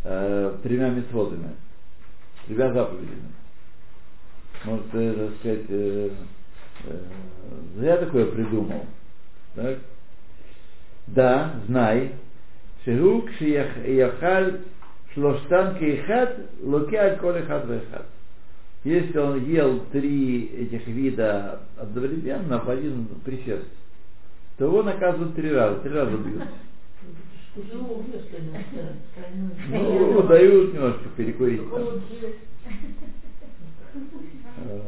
[0.04, 1.56] э, тремя митцвотами,
[2.48, 3.34] тремя заповедями.
[4.64, 6.10] Может, ты, так сказать, э,
[6.86, 7.00] э,
[7.78, 8.86] зря такое придумал.
[9.56, 9.78] Так?
[11.08, 12.10] Да, знай,
[12.84, 14.50] שהוא כשיאכל
[15.14, 16.26] שלושתן כאחד,
[16.64, 18.04] לוקח על כל אחד ואחד.
[18.84, 23.66] Если он ел три этих вида одновременно в один присест,
[24.58, 26.44] то его наказывают три раза, три раза бьют.
[27.57, 28.05] Ну,
[29.15, 30.13] тройной.
[30.13, 31.69] Ну, дают немножко перекурить.
[31.69, 32.03] там.
[34.57, 34.81] Э,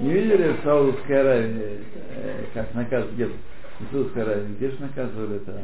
[0.00, 3.32] Не видели в Саудовской Аравии, э, как наказывают, где в
[3.90, 5.62] Саудовской Аравии, где же наказывали это?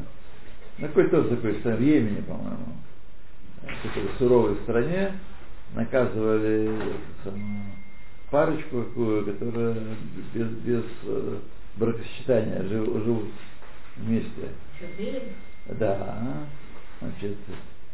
[0.78, 2.76] На какой-то тоже такой в Йемене, по-моему,
[3.62, 5.12] в такой суровой стране
[5.74, 7.79] наказывали эту самую
[8.30, 9.76] парочку какую, которая
[10.32, 11.36] без, без э,
[11.76, 13.28] бракосочетания жив- живут
[13.96, 14.48] вместе.
[14.78, 15.22] Четыре?
[15.66, 16.18] Да,
[17.00, 17.36] значит,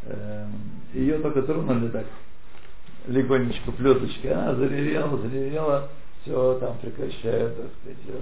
[0.05, 0.53] эм,
[0.95, 2.07] ее только тронули так,
[3.09, 5.89] легонечко плеточкой, она заревела, заревела,
[6.23, 7.99] все там прекращают, так сказать.
[8.05, 8.15] всё.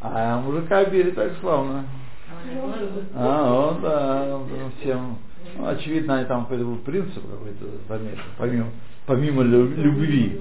[0.00, 1.84] А мужика били так славно.
[2.28, 2.74] А он.
[3.14, 4.38] А, он, да,
[4.80, 5.18] всем,
[5.56, 8.66] ну, очевидно, там какой-то был принцип какой-то помешан, помимо,
[9.06, 10.40] помимо лю- любви,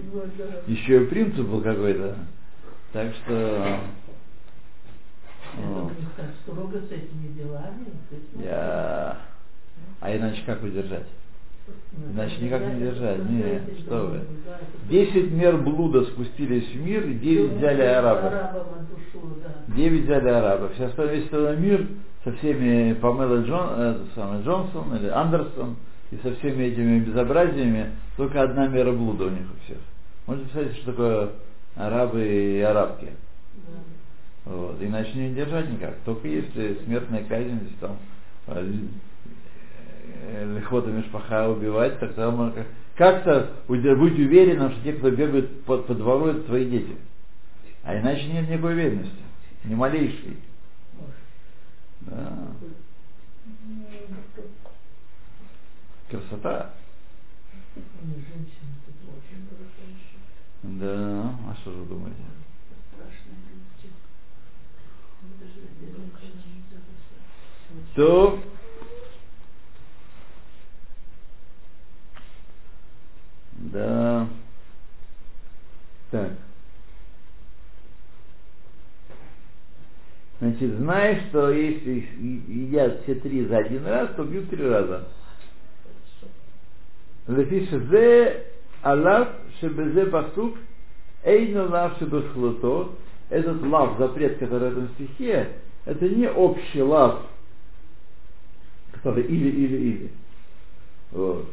[0.67, 2.15] еще и принцип был какой-то.
[2.91, 3.79] Так что,
[5.57, 5.91] ну,
[6.43, 7.85] строго с этими делами.
[8.43, 9.17] я,
[9.99, 11.05] а иначе как удержать?
[11.97, 13.27] Ну, Иначе никак не держать.
[13.27, 14.21] Не, что вы.
[14.87, 18.31] Десять мер блуда спустились в мир, и девять взяли арабы.
[19.69, 20.69] Девять взяли.
[20.75, 21.87] Все остальные весь остальной мир
[22.23, 25.75] со всеми Памела Джон, э, Джонсон или Андерсон
[26.11, 29.77] и со всеми этими безобразиями, только одна мера блуда у них у всех.
[30.27, 31.29] Можете представить, что такое
[31.75, 33.09] арабы и арабки?
[33.55, 34.51] Да.
[34.51, 34.81] Вот.
[34.81, 35.95] Иначе не держать никак.
[36.05, 37.97] Только если смертная казнь, если там
[38.47, 38.73] э,
[40.27, 45.77] э, лихота мишпаха убивать, тогда можно как- как-то быть уверенным, что те, кто бегают по,
[45.79, 46.95] по двору, это твои дети.
[47.83, 49.15] А иначе нет никакой уверенности.
[49.63, 50.37] Ни малейшей.
[52.01, 52.47] Да.
[56.09, 56.73] Красота.
[60.63, 61.35] Да.
[61.47, 62.21] А что же вы думаете?
[67.95, 68.39] То
[73.75, 74.27] да.
[76.11, 76.31] Так.
[80.39, 82.07] Значит, знаешь, что если
[82.47, 85.07] едят все три за один раз, то бьют три раза.
[87.28, 88.34] לפי שזה
[88.82, 89.26] עליו
[89.58, 90.58] שבזה פסוק
[91.24, 92.88] אינו לאו שבכלותו,
[93.30, 95.48] этот лав, запрет, который в этом стихе,
[95.86, 97.20] это не общий лав,
[98.92, 100.10] который или, или, или.
[101.12, 101.46] Вот.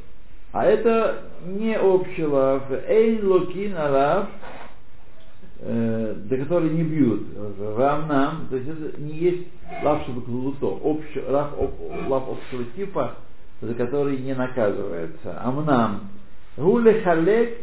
[0.54, 4.28] А это не общий лав, эйн локин алав,
[5.60, 7.28] э, до которой не бьют.
[7.78, 9.47] Рамнам, то есть это не есть
[9.84, 13.17] лав шабаклуто, общий, лав, об- лав общего типа,
[13.62, 15.40] за который не наказывается.
[15.42, 16.09] Амнам.
[16.57, 17.59] Гуле халек,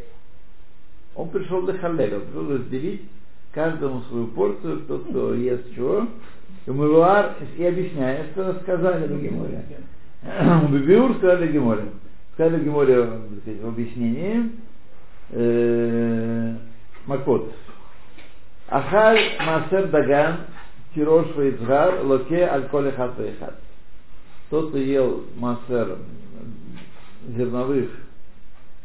[1.14, 3.02] он пришел для халека, он пришел разделить
[3.54, 6.08] каждому свою порцию, тот, кто ест чего.
[6.66, 9.66] И Мувар и объясняет, что сказали в Геморе.
[10.70, 11.84] Бибиур сказали Геморе.
[12.34, 14.52] Сказали Геморе в объяснении
[15.32, 16.56] э,
[17.06, 17.54] Макот.
[18.70, 20.38] Ахаль Масер Даган
[20.96, 23.56] Тирош Вейцгар Локе Аль-Коле Хат Вейхат.
[24.50, 25.98] Тот, кто ел массер
[27.28, 27.90] зерновых,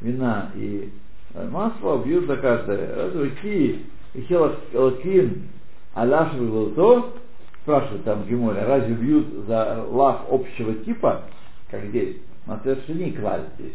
[0.03, 0.91] вина и
[1.33, 2.95] э, масла, бьют за каждое.
[2.95, 5.45] Разве ки и хелокин
[5.95, 6.33] аляш
[6.75, 7.15] то
[7.63, 11.23] спрашивают там в Геморе, разве бьют за лав общего типа,
[11.71, 12.17] как здесь?
[12.45, 13.73] Массер шини клали здесь.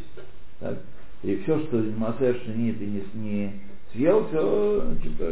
[0.59, 0.77] Так?
[1.23, 3.53] И все, что массер шини ты не, не
[3.93, 5.25] съел, все, типа,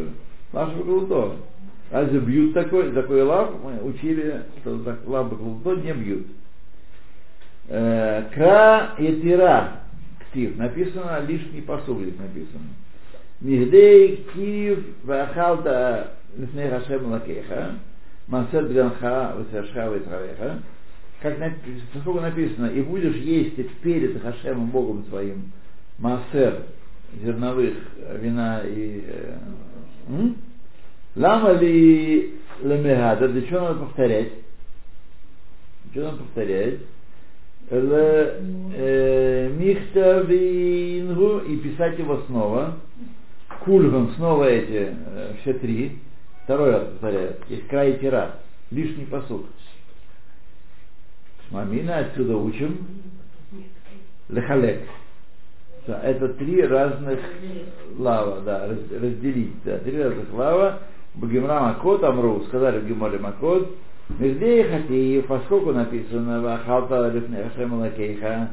[0.54, 0.72] лав
[1.08, 1.36] то.
[1.92, 3.52] Разве бьют такой, такой лав?
[3.64, 5.32] Мы учили, что лав
[5.64, 6.26] то не бьют.
[7.70, 9.82] Э, Кра етира
[10.20, 10.58] ктив.
[10.58, 12.70] Написано лишний посуд здесь написано.
[13.42, 17.76] Мигдей ктив вахалта лифней хашем лакеха.
[18.28, 20.62] Масер дганха васерша витравеха.
[21.22, 21.36] Как
[21.94, 25.52] поскольку написано, и будешь есть перед Хашемом Богом твоим
[25.98, 26.62] Маасер,
[27.24, 27.74] зерновых
[28.20, 30.30] вина и э,
[31.16, 34.32] лама ли лемегада, для чего надо повторять?
[35.86, 36.80] Для чего надо повторять?
[37.70, 42.76] Э, михта вингу и писать его снова.
[43.66, 46.00] Кульган снова эти э, все три.
[46.44, 47.36] Второй раз повторяю.
[47.70, 48.36] Край и тира.
[48.72, 49.48] Лишний посуд.
[51.52, 52.88] Мамина отсюда учим.
[54.30, 54.84] Лехалек.
[55.88, 57.20] Это три разных
[57.98, 60.80] лава, да, раз- разделить, да, три разных лава.
[61.16, 63.76] Багимра Макот Амру, сказали в Макот,
[64.10, 68.50] Междей Хатиев, поскольку написано Вахалта Лифнехем Лакейха,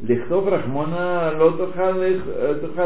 [0.00, 1.94] Лихтов Рахмона Лотухал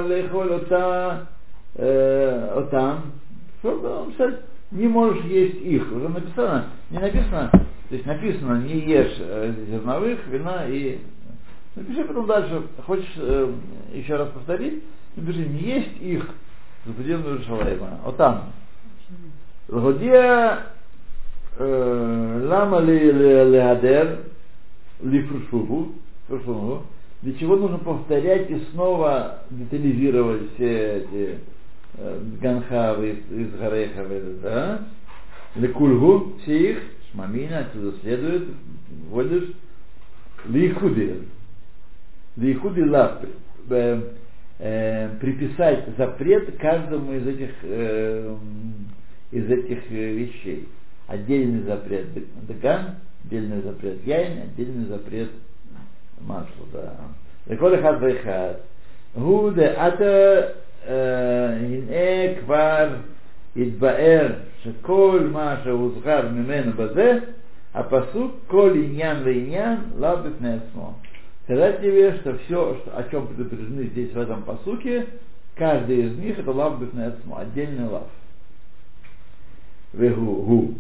[0.07, 1.29] Лехоль Ота
[1.77, 3.13] Отам,
[3.61, 4.41] что писать,
[4.71, 5.91] не можешь есть их.
[5.93, 10.99] Уже написано, не написано, то есть написано, не ешь э, зерновых, вина и...
[11.75, 13.53] Напиши потом дальше, хочешь э,
[13.93, 14.85] еще раз повторить,
[15.17, 16.29] напиши, не есть их
[16.87, 18.01] за пределами Иерусалима.
[18.05, 18.53] Вот там.
[19.69, 20.74] Логодия э,
[21.59, 24.21] лама ли леадер
[25.03, 25.93] ли фрушугу,
[27.25, 31.39] для чего нужно повторять и снова детализировать все эти
[31.97, 34.89] э, ганхавы из, Гарехавы, да?
[35.57, 38.49] Лекульгу, все их, шмамина, отсюда следует,
[39.09, 39.53] вводишь,
[40.47, 41.23] лихуди,
[42.37, 43.23] лихуди лав,
[43.71, 44.03] э,
[44.59, 48.37] э, приписать запрет каждому из этих, э,
[49.31, 50.69] из этих э, вещей.
[51.08, 52.06] Отдельный запрет
[52.48, 55.30] даган, отдельный запрет яйн, отдельный запрет
[56.22, 56.94] масло, да.
[57.48, 58.54] לכל אחד ואחד.
[59.14, 60.42] הוא דעתה
[60.88, 62.96] הנה כבר
[63.56, 64.28] התבאר
[64.64, 67.20] שכל מה שהוזכר ממנו בזה,
[67.74, 70.94] הפסוק כל עניין ועניין לאו בפני עצמו.
[71.46, 75.08] Сказать тебе, что все, что, о чем предупреждены здесь в этом посуке,
[75.56, 78.08] каждый из них это лав бифнецму, отдельный лав.
[79.94, 80.76] Вегу, гу.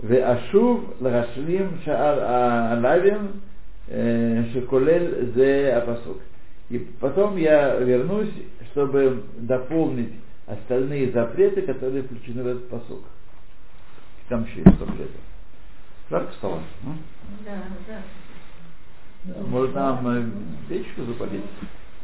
[0.00, 3.30] ואשוב להשלים שאר הלאווים
[4.52, 6.18] шеколель зе апасук.
[6.68, 8.32] И потом я вернусь,
[8.72, 10.12] чтобы дополнить
[10.46, 13.04] остальные запреты, которые включены в этот посук.
[14.28, 15.18] Там еще есть запреты.
[16.10, 16.60] Жарко стало?
[16.82, 16.94] ну?
[17.44, 19.42] Да, да.
[19.48, 20.30] Может нам э,
[20.68, 21.42] печку запалить?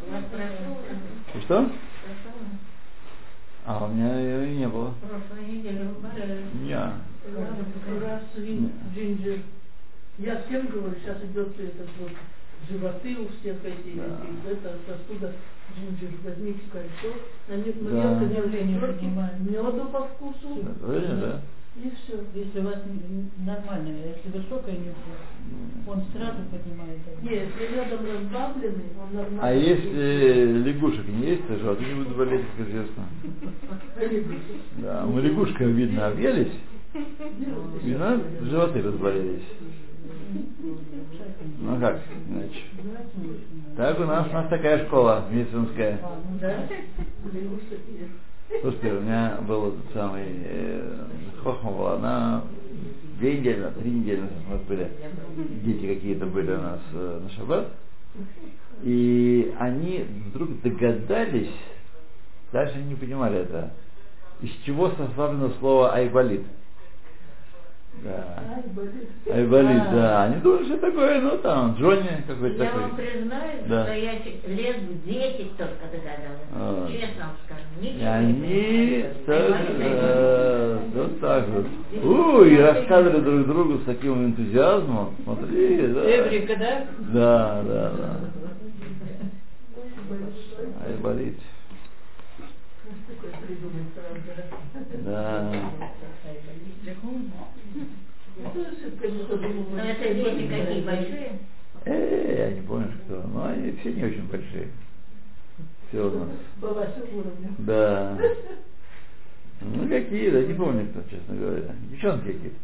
[0.07, 0.79] У вас прошел,
[1.35, 1.71] И что?
[3.68, 4.94] А, у меня ее и не было.
[5.02, 5.90] Прошлой неделе.
[6.64, 6.74] Не.
[6.74, 6.94] Раз,
[8.02, 9.40] раз вин- джинджер.
[10.20, 12.12] Я всем говорю, сейчас идет этот вот
[12.70, 14.22] животы у всех эти, Да.
[14.50, 15.34] это сосуда
[15.76, 16.18] джинджер.
[16.24, 17.18] Возьмите кольцо,
[17.50, 17.90] на них Да.
[17.92, 18.80] мелко Давление
[19.40, 21.42] меду по вкусу, Правильно, да?
[21.84, 22.20] И все.
[22.34, 22.76] Если у вас
[23.38, 25.14] нормально, если высокое нюхо,
[25.88, 27.00] он сразу поднимает.
[27.22, 29.40] Нет, если медом разбавленный, он нормально.
[29.42, 33.06] А если лягушек не есть, то животы не будут болеть, как известно.
[34.78, 36.54] Да, мы лягушкам, видно, объелись,
[37.84, 39.44] и у нас животы разболелись.
[41.60, 42.64] Ну как, иначе.
[43.76, 46.00] Так у нас, у нас такая школа медицинская.
[46.04, 46.68] А, ну Да?
[48.50, 51.06] Слушайте, у меня был этот самый э,
[51.44, 52.44] хохма была, она
[53.20, 54.90] две недели, три недели у нас были,
[55.66, 57.74] дети какие-то были у нас э, на шаббат,
[58.84, 61.52] и они вдруг догадались,
[62.54, 63.74] они не понимали это,
[64.42, 66.46] из чего составлено слово айболит.
[68.04, 68.44] Да.
[68.56, 69.10] Ай, болит.
[69.30, 69.92] Айболит, А.
[69.92, 70.24] да.
[70.26, 73.06] Они думали, что такое, ну там, Джонни какой-то Я вам такой.
[73.06, 73.84] признаюсь, Да.
[73.86, 76.48] что я лет в 10 только догадалась.
[76.54, 76.88] А.
[76.90, 77.62] Честно вам скажу.
[77.82, 79.14] Ничего не они Понимаете?
[79.28, 81.66] э, вот так вот.
[82.04, 85.16] Ой, и рассказывали друг другу с таким энтузиазмом.
[85.24, 86.02] Смотри, да.
[86.10, 86.86] Эврика, да?
[87.00, 88.20] Да, да, да.
[90.86, 91.38] Ай, болит.
[93.08, 94.22] Такое придумать сразу.
[95.04, 95.52] Да.
[95.52, 101.40] Ну, ошибка, не то, думаю, Но это дети какие большие?
[101.86, 103.24] Э, я не помню, кто.
[103.34, 104.68] Но они все не очень большие.
[105.90, 106.30] Все у нас.
[106.60, 107.56] По вашему уровню.
[107.60, 108.20] Да.
[109.62, 111.74] Ну какие, да, не помню кто, честно говоря.
[111.90, 112.58] Девчонки какие-то.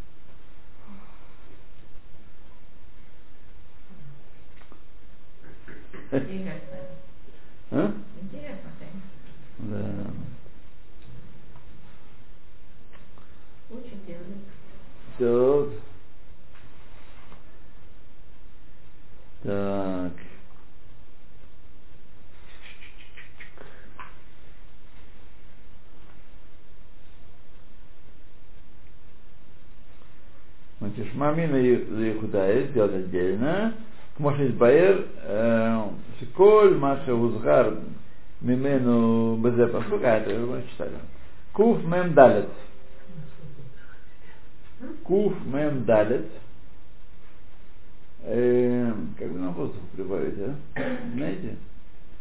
[6.11, 6.77] Интересно.
[7.71, 7.93] А?
[8.21, 9.09] Интересно, конечно.
[9.59, 10.11] Да.
[13.71, 14.43] Учат язык.
[15.17, 15.82] Так.
[19.43, 20.11] Так.
[30.79, 33.73] Значит, Шмамина Ихудая сделать отдельно.
[34.17, 35.07] Может Баэр,
[36.19, 37.73] Шиколь, Маша Узгар,
[38.41, 40.91] Мимену БЗ Пасука, это мы читали.
[41.51, 42.49] Куф Мем Далет.
[45.03, 46.27] Куф Мем Далет.
[48.25, 50.55] Э, как бы на воздух прибавить, а?
[51.13, 51.57] Знаете?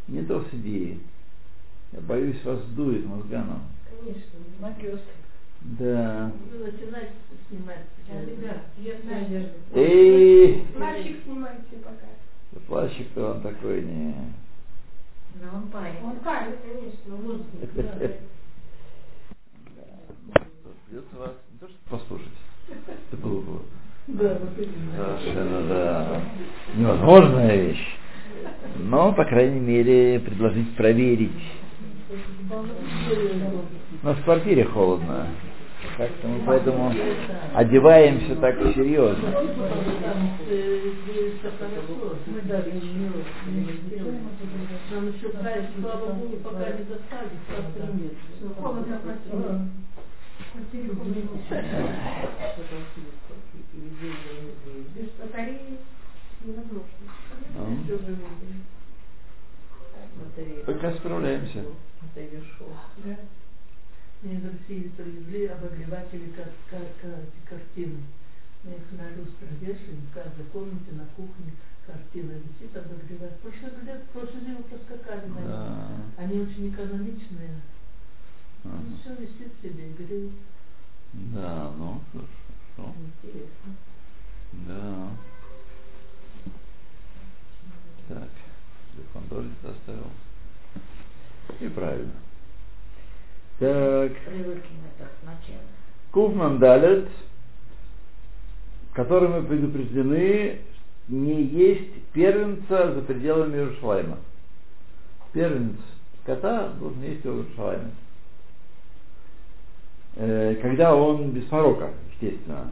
[0.07, 1.01] Не то с идеей.
[1.93, 3.61] Я боюсь, вас дует мозганом.
[3.89, 4.31] Конечно.
[4.59, 4.99] Магиос.
[5.61, 6.31] Да.
[6.51, 7.13] Вы начинаете
[7.47, 7.85] снимать.
[8.09, 9.49] Ребят, я знаю.
[9.73, 12.07] Эй, Мальчик снимайте пока.
[12.67, 14.13] плащик-то он такой не.
[15.41, 16.03] Но он парень.
[16.03, 17.45] Он парень, конечно, воздух.
[20.85, 22.27] Придется вас не то что послушать.
[22.67, 23.59] Это было бы
[24.07, 25.17] Да, вот именно.
[25.17, 26.21] совершенно да,
[27.03, 27.97] невозможная вещь.
[28.77, 31.31] Но, по крайней мере, предложить проверить.
[34.03, 35.27] Нас в квартире холодно.
[35.97, 36.93] Как-то мы поэтому
[37.53, 39.31] одеваемся так серьезно.
[39.31, 39.43] Там
[40.49, 42.15] э, здесь всё хорошо.
[42.25, 42.81] Мы даже не
[44.91, 48.13] Нам еще кайф, слава Богу, пока не достали, просто нет.
[48.59, 49.67] Холодно в квартире.
[54.95, 55.77] Без батареи
[56.45, 56.87] невозможно.
[57.55, 58.27] Ну, Всё же видно.
[60.15, 60.63] Батарея.
[60.83, 61.63] Пока справляемся.
[64.21, 66.33] Мне из России привезли обогреватели
[67.49, 68.03] картины.
[68.63, 71.53] Мы их на люстр вешаем, в каждой комнате, на кухне
[71.85, 73.39] картина висит, обогревает.
[73.39, 75.41] Прошлый лет, прошлый зиму проскакали на.
[75.45, 75.87] Да.
[76.17, 77.61] Они очень экономичные.
[78.63, 78.77] Ага.
[78.77, 80.31] И все висит себе, греет.
[81.13, 82.93] Да, ну, хорошо.
[82.97, 83.75] Интересно.
[84.67, 85.09] Да.
[88.07, 88.29] Так,
[88.95, 90.11] телефон тоже где-то оставил.
[91.59, 92.11] И правильно.
[93.59, 94.11] Так.
[96.11, 97.09] Куфман Далет,
[98.93, 100.59] которым мы предупреждены,
[101.07, 104.17] не есть первенца за пределами Иерушалайма.
[105.33, 105.77] Первенец
[106.25, 107.91] кота должен есть в Иерушалайме.
[110.15, 112.71] Э, Когда он без порока, естественно.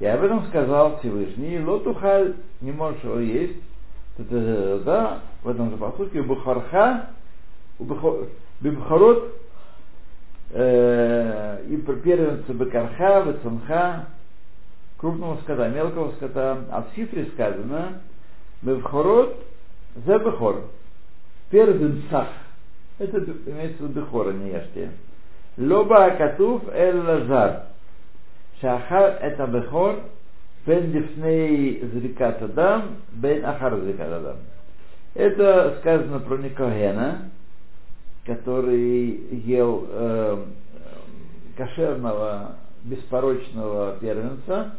[0.00, 3.58] И об этом сказал Всевышний, Лотухаль не можешь его есть.
[4.18, 7.10] Да, в этом же посуке, Бухарха,
[8.60, 9.34] Бибхарот,
[10.52, 14.06] э, и первенца Бекарха, Бецанха,
[14.98, 16.58] крупного скота, мелкого скота.
[16.70, 18.00] А в цифре сказано,
[18.62, 19.36] Бевхорот,
[20.06, 20.64] за Бехор.
[21.50, 22.28] Первенцах.
[22.98, 24.90] Это имеется в виду Бехора, не ешьте.
[25.56, 27.62] Лоба Акатуф Эль Лазар.
[28.60, 30.00] Шахар это Бехор,
[30.66, 34.36] Бен Дифней Зрикат Адам, Бен Ахар Зрикат Адам.
[35.14, 37.30] Это сказано про Никогена,
[38.30, 40.44] который ел э,
[41.56, 44.76] кошерного, беспорочного первенца,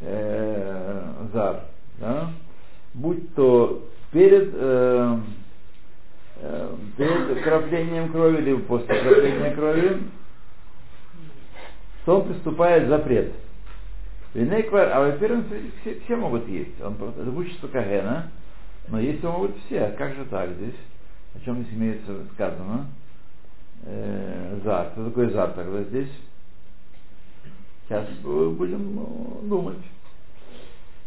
[0.00, 1.64] э, зар,
[1.98, 2.30] да?
[2.94, 5.18] будь то перед, э,
[6.96, 9.98] перед краплением крови или после крапления крови,
[12.06, 13.34] то он приступает запрет.
[14.32, 15.44] Винеквар, а во-первых,
[15.82, 16.80] все, все могут есть.
[16.80, 18.30] Он просто, это Кагена,
[18.88, 19.94] но есть его могут все.
[19.98, 20.76] Как же так здесь?
[21.34, 22.86] О чем здесь имеется сказано?
[23.84, 24.88] Э, зар.
[24.92, 26.10] Что такое зар тогда здесь?
[27.88, 29.78] Сейчас будем ну, думать.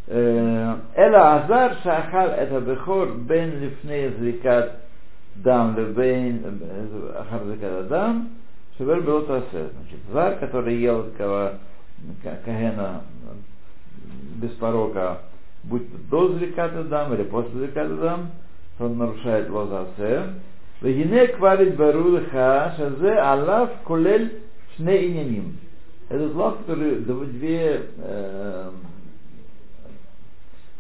[0.06, 4.82] Эла Азар Шахал это Бехор Бен Лифней Зрикат
[5.36, 6.62] Дам Лебейн
[7.18, 8.30] Ахар Зрикат Дам
[8.78, 9.70] Шевер Белот Асе.
[9.70, 11.54] Значит, Зар, который ел такого
[12.22, 13.04] Кагена
[14.36, 15.20] без порока,
[15.64, 17.96] будь то до Зриката Дам или после Зриката
[18.80, 20.34] Дам, он нарушает лозасе.
[20.82, 24.42] Вегине кварит барулха шазе алав колель
[24.76, 25.58] шне иняним.
[26.10, 28.72] Это зло, который две, э,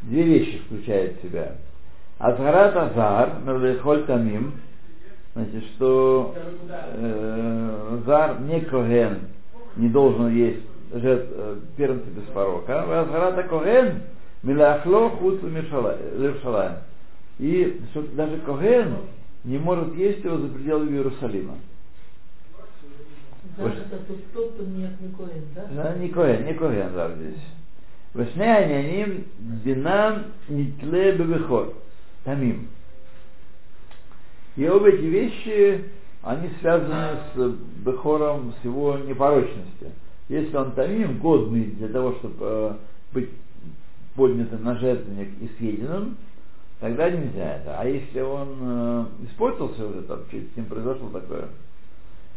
[0.03, 1.53] две вещи включает в себя.
[2.19, 4.53] Азгарат азар, мерлехоль тамим,
[5.33, 6.35] значит, что
[6.67, 9.19] э, зар не коген,
[9.77, 10.63] не должен есть
[10.93, 13.01] жертв, э, первенца без порока.
[13.01, 14.01] Азгарата коген,
[14.43, 16.73] милахло худ левшалаем.
[17.39, 18.95] И что даже Коген
[19.43, 21.57] не может есть его за пределами Иерусалима.
[23.57, 25.65] Зар это тот, кто, не Коэн, да?
[25.71, 27.41] Да, не Коген, не Коген зар здесь.
[28.13, 29.25] Вешне аняним
[29.65, 31.73] динам нитле бебехор.
[32.23, 32.69] Тамим.
[34.55, 35.83] И обе эти вещи,
[36.21, 39.91] они связаны с Бехором, с его непорочностью.
[40.29, 42.71] Если он тамим, годный для того, чтобы э,
[43.13, 43.29] быть
[44.15, 46.17] поднятым на жертвенник и съеденным,
[46.79, 47.79] тогда нельзя это.
[47.79, 51.49] А если он э, испортился уже, там, с ним произошло такое,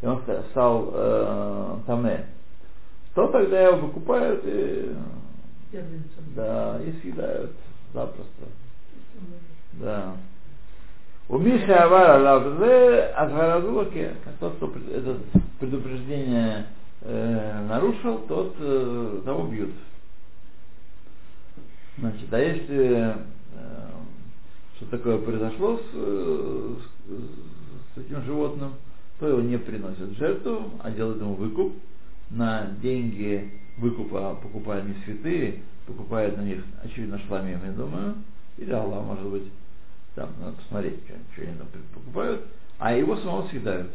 [0.02, 2.26] и он стал э, таме,
[3.14, 4.94] то тогда его выкупают и,
[6.34, 7.52] да, и съедают
[7.92, 8.44] запросто.
[9.72, 10.16] Да.
[11.28, 15.18] У Миша Авара Лавзе Азгаразулаке, тот, кто это
[15.58, 16.66] предупреждение
[17.00, 19.72] э, нарушил, тот э, того бьют.
[21.98, 23.14] Значит, а если э,
[24.76, 26.74] что такое произошло с, э,
[27.08, 28.74] с- с этим животным,
[29.18, 31.74] то его не приносят жертву, а делают ему выкуп.
[32.30, 38.16] На деньги выкупа покупают не святые, покупают на них, очевидно, шламим, я думаю,
[38.58, 39.44] или Аллах, может быть,
[40.14, 41.00] там надо посмотреть,
[41.32, 42.42] что, они там покупают,
[42.78, 43.92] а его самого съедают.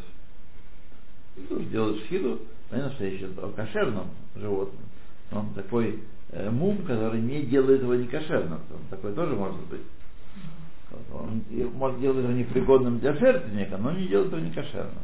[1.36, 4.84] И тоже делают шхиду, понятно, что идет о кошерном животном.
[5.32, 8.60] Он такой э, мум, который не делает его некошерным.
[8.72, 9.82] Он такой тоже может быть.
[11.14, 15.04] Он может делать его непригодным для жертвенника, но не делает его некошерным.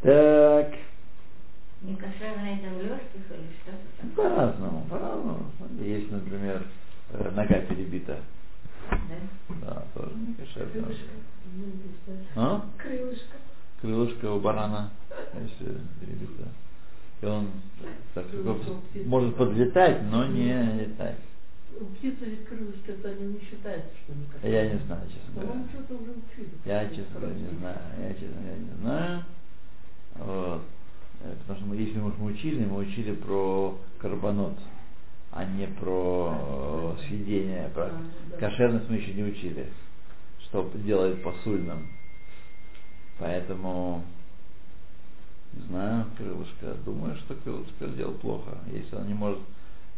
[0.00, 0.74] Так,
[1.82, 4.30] Не кошерное это в легких или что-то такое?
[4.30, 5.46] по-разному, по-разному.
[5.80, 6.62] Есть, например,
[7.10, 8.18] э, нога перебита.
[8.90, 8.96] Да?
[9.60, 10.86] Да, тоже некошерно.
[10.86, 12.12] Крылышко.
[12.36, 12.64] А?
[12.78, 13.36] Крылышко.
[13.80, 14.90] крылышко у барана,
[15.34, 16.48] если перебито.
[17.20, 17.48] И он
[18.14, 18.24] так,
[19.04, 21.16] может подлетать, но не летать.
[21.80, 25.32] У птицы ведь крылышки, это они не считается, что они как Я не знаю, честно
[25.34, 25.48] говоря.
[25.48, 26.50] По-моему, что-то уже учили.
[26.64, 27.78] Я, честно говоря, не знаю.
[28.00, 29.24] Я, честно говоря, не знаю.
[30.16, 30.62] Вот.
[31.20, 34.58] Э, Потому что мы, если мы учили, мы учили про карбонот,
[35.32, 37.70] а не про э, съедение.
[37.74, 37.92] Про
[38.38, 39.66] кошерность мы еще не учили,
[40.44, 41.88] что делает посульным.
[43.18, 44.04] Поэтому,
[45.52, 48.58] не знаю, крылышко, думаю, что крылышко делал плохо.
[48.72, 49.40] Если он не может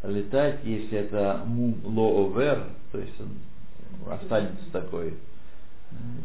[0.03, 5.14] летать, если это мум ло овер, то есть он останется такой,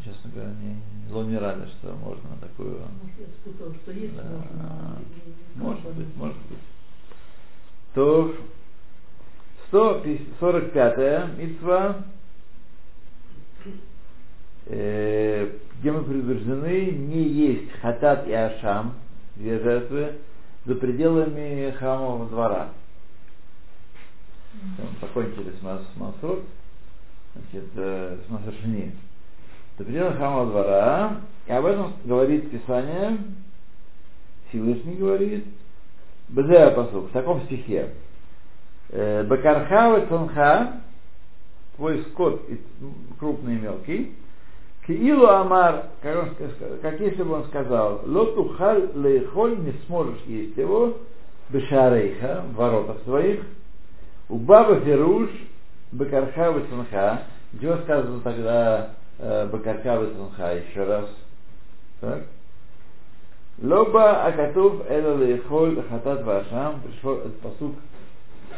[0.04, 4.98] честно говоря, не, ло не рада, что можно такую Может, есть Да.
[5.56, 6.02] Может карбон.
[6.02, 6.58] быть, может быть.
[7.94, 8.34] То
[9.72, 12.04] 145-я митва,
[14.66, 18.94] э, где мы предупреждены не есть хатат и ашам,
[19.36, 20.14] две жертвы,
[20.64, 22.70] за пределами храмового двора.
[24.76, 28.92] Там Покончили с мас значит, э, с масашни.
[29.78, 33.18] За пределами храмового двора, и об этом говорит Писание,
[34.48, 35.44] Всевышний говорит,
[36.28, 37.90] Бзея посук, в таком стихе.
[38.88, 40.80] Э, Бакарха вецанха,
[41.76, 42.42] твой скот
[43.18, 44.14] крупный и мелкий,
[44.86, 46.30] Киилу Амар, как, он
[46.80, 50.98] как если бы он сказал, Лотухаль лейхоль, не сможешь есть его,
[51.50, 53.42] Бешарейха, в воротах своих,
[54.28, 55.30] у Баба Феруш,
[55.92, 57.22] Бакарха вецанха,
[57.60, 61.08] чего сказано тогда э, Бакарха вецанха еще раз?
[62.00, 62.24] Так?
[63.62, 67.74] Лоба Акатув Эла Лейхоль Хатат Вашам пришел этот посук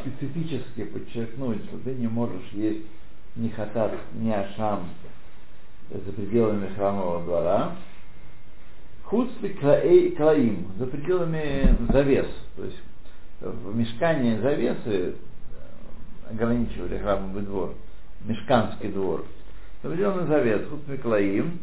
[0.01, 2.85] специфически подчеркнуть, что ты не можешь есть
[3.37, 4.89] ни хатат, ни ашам
[5.91, 7.77] за пределами храмового двора.
[9.05, 9.51] Хуцли
[10.17, 12.27] клаим, за пределами завес.
[12.57, 12.79] То есть
[13.41, 15.15] в мешкане завесы
[16.31, 17.75] ограничивали храмовый двор,
[18.25, 19.25] мешканский двор.
[19.83, 21.59] За пределами завес, хуцли клаим,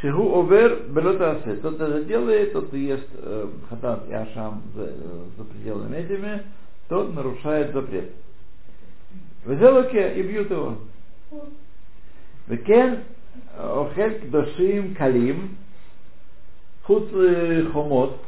[0.00, 1.56] Шигу овер белотасе.
[1.56, 6.42] Тот это делает, тот и ест э, хатат и ашам за, э, за пределами этими,
[6.88, 8.10] тот нарушает запрет.
[9.46, 10.76] Везелоке и бьют его.
[12.46, 13.04] Векен
[13.58, 15.56] охель кдошим калим
[16.82, 17.08] хуц
[17.72, 18.20] хомот.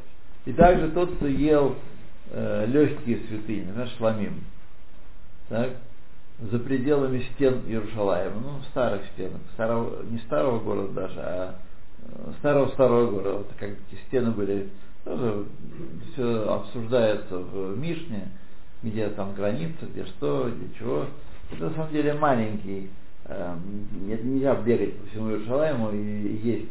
[0.47, 1.77] И также тот, кто ел
[2.31, 4.45] э, легкие святыни, например, шламим.
[5.49, 5.71] Так?
[6.41, 11.55] за пределами стен Иерушалаема, ну, старых стенок, старого, не старого города даже, а
[12.39, 14.69] старого-старого города, вот как эти стены были,
[15.05, 15.47] тоже
[16.13, 18.29] все обсуждается в Мишне,
[18.83, 21.07] где там граница, где что, где чего.
[21.51, 22.91] Это на самом деле маленький,
[23.25, 23.57] э,
[24.11, 26.69] это нельзя бегать по всему Иерушалаему и есть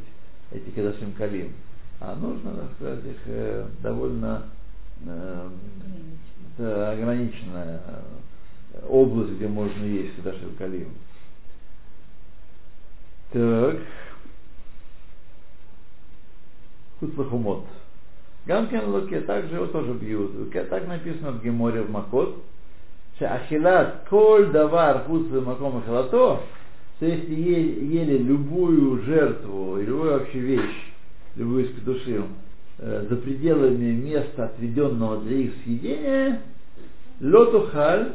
[0.52, 1.54] эти Кадашим Калим.
[2.00, 4.44] А нужно, так сказать, их э, довольно
[5.06, 5.50] э,
[6.58, 7.82] это ограниченная
[8.88, 10.90] область, где можно есть Кадашим Калим.
[13.32, 13.78] Так.
[17.00, 17.66] Хуцлахумот.
[18.46, 20.52] Гамкен Луке также его тоже бьют.
[20.52, 22.44] Так написано в Геморе в Макот.
[23.20, 26.42] Ахилат коль давар хуц маком ахилато,
[26.98, 30.94] что если ели любую жертву, любую вообще вещь,
[31.36, 32.24] любую из души,
[32.78, 36.42] э, за пределами места, отведенного для их съедения,
[37.20, 38.12] лотухаль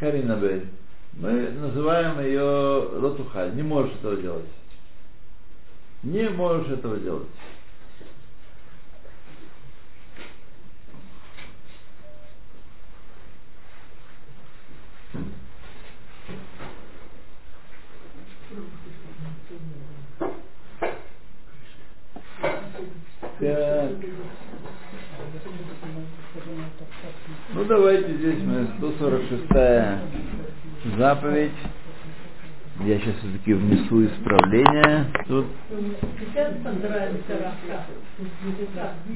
[0.00, 0.66] Карина Каринабель.
[1.12, 3.50] Мы называем ее Ротуха.
[3.50, 4.46] Не можешь этого делать.
[6.02, 7.28] Не можешь этого делать.
[23.38, 24.19] Yeah.
[27.60, 31.52] Ну давайте здесь мы 146 заповедь.
[32.86, 35.04] Я сейчас все-таки внесу исправление.
[35.28, 35.44] Тут...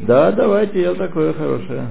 [0.06, 1.88] Да, давайте, я такое хорошее.